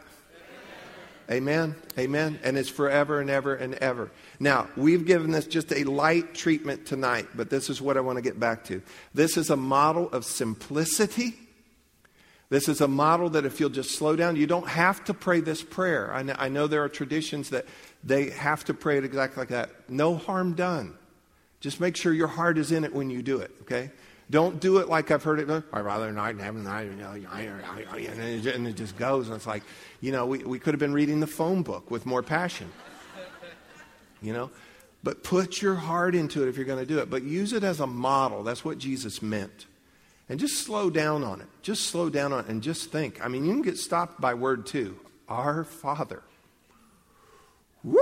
Amen. 1.31 1.75
Amen. 1.97 2.39
And 2.43 2.57
it's 2.57 2.69
forever 2.69 3.21
and 3.21 3.29
ever 3.29 3.55
and 3.55 3.75
ever. 3.75 4.11
Now, 4.39 4.67
we've 4.75 5.05
given 5.05 5.31
this 5.31 5.47
just 5.47 5.71
a 5.71 5.85
light 5.85 6.33
treatment 6.33 6.85
tonight, 6.85 7.27
but 7.35 7.49
this 7.49 7.69
is 7.69 7.81
what 7.81 7.95
I 7.95 8.01
want 8.01 8.17
to 8.17 8.21
get 8.21 8.39
back 8.39 8.65
to. 8.65 8.81
This 9.13 9.37
is 9.37 9.49
a 9.49 9.55
model 9.55 10.09
of 10.09 10.25
simplicity. 10.25 11.35
This 12.49 12.67
is 12.67 12.81
a 12.81 12.87
model 12.87 13.29
that 13.29 13.45
if 13.45 13.61
you'll 13.61 13.69
just 13.69 13.91
slow 13.91 14.17
down, 14.17 14.35
you 14.35 14.45
don't 14.45 14.67
have 14.67 15.05
to 15.05 15.13
pray 15.13 15.39
this 15.39 15.63
prayer. 15.63 16.13
I 16.13 16.21
know, 16.21 16.35
I 16.37 16.49
know 16.49 16.67
there 16.67 16.83
are 16.83 16.89
traditions 16.89 17.49
that 17.51 17.65
they 18.03 18.31
have 18.31 18.65
to 18.65 18.73
pray 18.73 18.97
it 18.97 19.05
exactly 19.05 19.41
like 19.41 19.49
that. 19.49 19.89
No 19.89 20.15
harm 20.15 20.53
done. 20.53 20.95
Just 21.61 21.79
make 21.79 21.95
sure 21.95 22.11
your 22.11 22.27
heart 22.27 22.57
is 22.57 22.73
in 22.73 22.83
it 22.83 22.93
when 22.93 23.09
you 23.09 23.21
do 23.21 23.37
it, 23.37 23.51
okay? 23.61 23.91
Don't 24.31 24.61
do 24.61 24.77
it 24.77 24.87
like 24.87 25.11
I've 25.11 25.23
heard 25.23 25.39
it 25.39 25.47
rather 25.81 26.09
not 26.13 26.37
have 26.39 26.55
night, 26.55 26.83
you 26.83 26.95
know, 26.95 27.11
and 27.11 28.67
it 28.67 28.75
just 28.75 28.97
goes. 28.97 29.27
And 29.27 29.35
it's 29.35 29.45
like, 29.45 29.61
you 29.99 30.13
know, 30.13 30.25
we, 30.25 30.39
we 30.39 30.57
could 30.57 30.73
have 30.73 30.79
been 30.79 30.93
reading 30.93 31.19
the 31.19 31.27
phone 31.27 31.63
book 31.63 31.91
with 31.91 32.05
more 32.07 32.23
passion. 32.23 32.71
You 34.23 34.33
know? 34.33 34.51
But 35.03 35.23
put 35.23 35.63
your 35.63 35.73
heart 35.73 36.13
into 36.13 36.43
it 36.43 36.47
if 36.47 36.55
you're 36.55 36.65
going 36.67 36.77
to 36.77 36.85
do 36.85 36.99
it. 36.99 37.09
But 37.09 37.23
use 37.23 37.53
it 37.53 37.63
as 37.63 37.79
a 37.79 37.87
model. 37.87 38.43
That's 38.43 38.63
what 38.63 38.77
Jesus 38.77 39.19
meant. 39.19 39.65
And 40.29 40.39
just 40.39 40.59
slow 40.63 40.91
down 40.91 41.23
on 41.23 41.41
it. 41.41 41.47
Just 41.63 41.87
slow 41.87 42.07
down 42.07 42.31
on 42.31 42.41
it 42.41 42.45
and 42.47 42.61
just 42.61 42.91
think. 42.91 43.19
I 43.25 43.29
mean, 43.29 43.45
you 43.45 43.51
can 43.51 43.63
get 43.63 43.79
stopped 43.79 44.21
by 44.21 44.35
word 44.35 44.67
two 44.67 44.95
Our 45.27 45.63
Father. 45.63 46.21
Woo! 47.83 47.99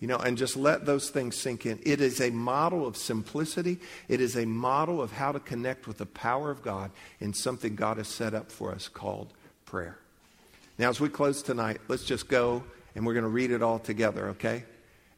You 0.00 0.06
know, 0.06 0.18
and 0.18 0.38
just 0.38 0.56
let 0.56 0.86
those 0.86 1.10
things 1.10 1.36
sink 1.36 1.66
in. 1.66 1.80
It 1.82 2.00
is 2.00 2.20
a 2.20 2.30
model 2.30 2.86
of 2.86 2.96
simplicity. 2.96 3.78
It 4.08 4.20
is 4.20 4.36
a 4.36 4.44
model 4.44 5.02
of 5.02 5.10
how 5.10 5.32
to 5.32 5.40
connect 5.40 5.88
with 5.88 5.98
the 5.98 6.06
power 6.06 6.50
of 6.50 6.62
God 6.62 6.92
in 7.18 7.34
something 7.34 7.74
God 7.74 7.96
has 7.96 8.06
set 8.06 8.32
up 8.32 8.52
for 8.52 8.70
us 8.72 8.88
called 8.88 9.32
prayer. 9.66 9.98
Now, 10.78 10.88
as 10.88 11.00
we 11.00 11.08
close 11.08 11.42
tonight, 11.42 11.80
let's 11.88 12.04
just 12.04 12.28
go 12.28 12.62
and 12.94 13.04
we're 13.04 13.14
going 13.14 13.24
to 13.24 13.28
read 13.28 13.50
it 13.50 13.62
all 13.62 13.80
together, 13.80 14.28
okay? 14.28 14.62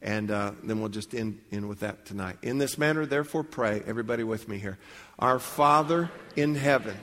And 0.01 0.31
uh, 0.31 0.53
then 0.63 0.79
we'll 0.79 0.89
just 0.89 1.13
end, 1.13 1.39
end 1.51 1.69
with 1.69 1.81
that 1.81 2.05
tonight. 2.07 2.37
In 2.41 2.57
this 2.57 2.77
manner, 2.79 3.05
therefore, 3.05 3.43
pray. 3.43 3.83
Everybody 3.85 4.23
with 4.23 4.47
me 4.47 4.57
here. 4.57 4.79
Our 5.19 5.37
Father 5.37 6.09
in 6.35 6.55
heaven, 6.55 6.97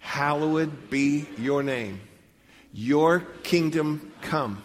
hallowed 0.00 0.90
be 0.90 1.28
your 1.38 1.62
name. 1.62 2.00
Your 2.72 3.20
kingdom 3.44 4.12
come. 4.20 4.64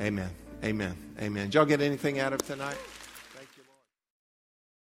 Amen. 0.00 0.30
Amen. 0.64 0.96
Amen. 1.20 1.44
Did 1.46 1.54
y'all 1.54 1.64
get 1.64 1.80
anything 1.80 2.18
out 2.18 2.32
of 2.32 2.42
tonight? 2.42 2.76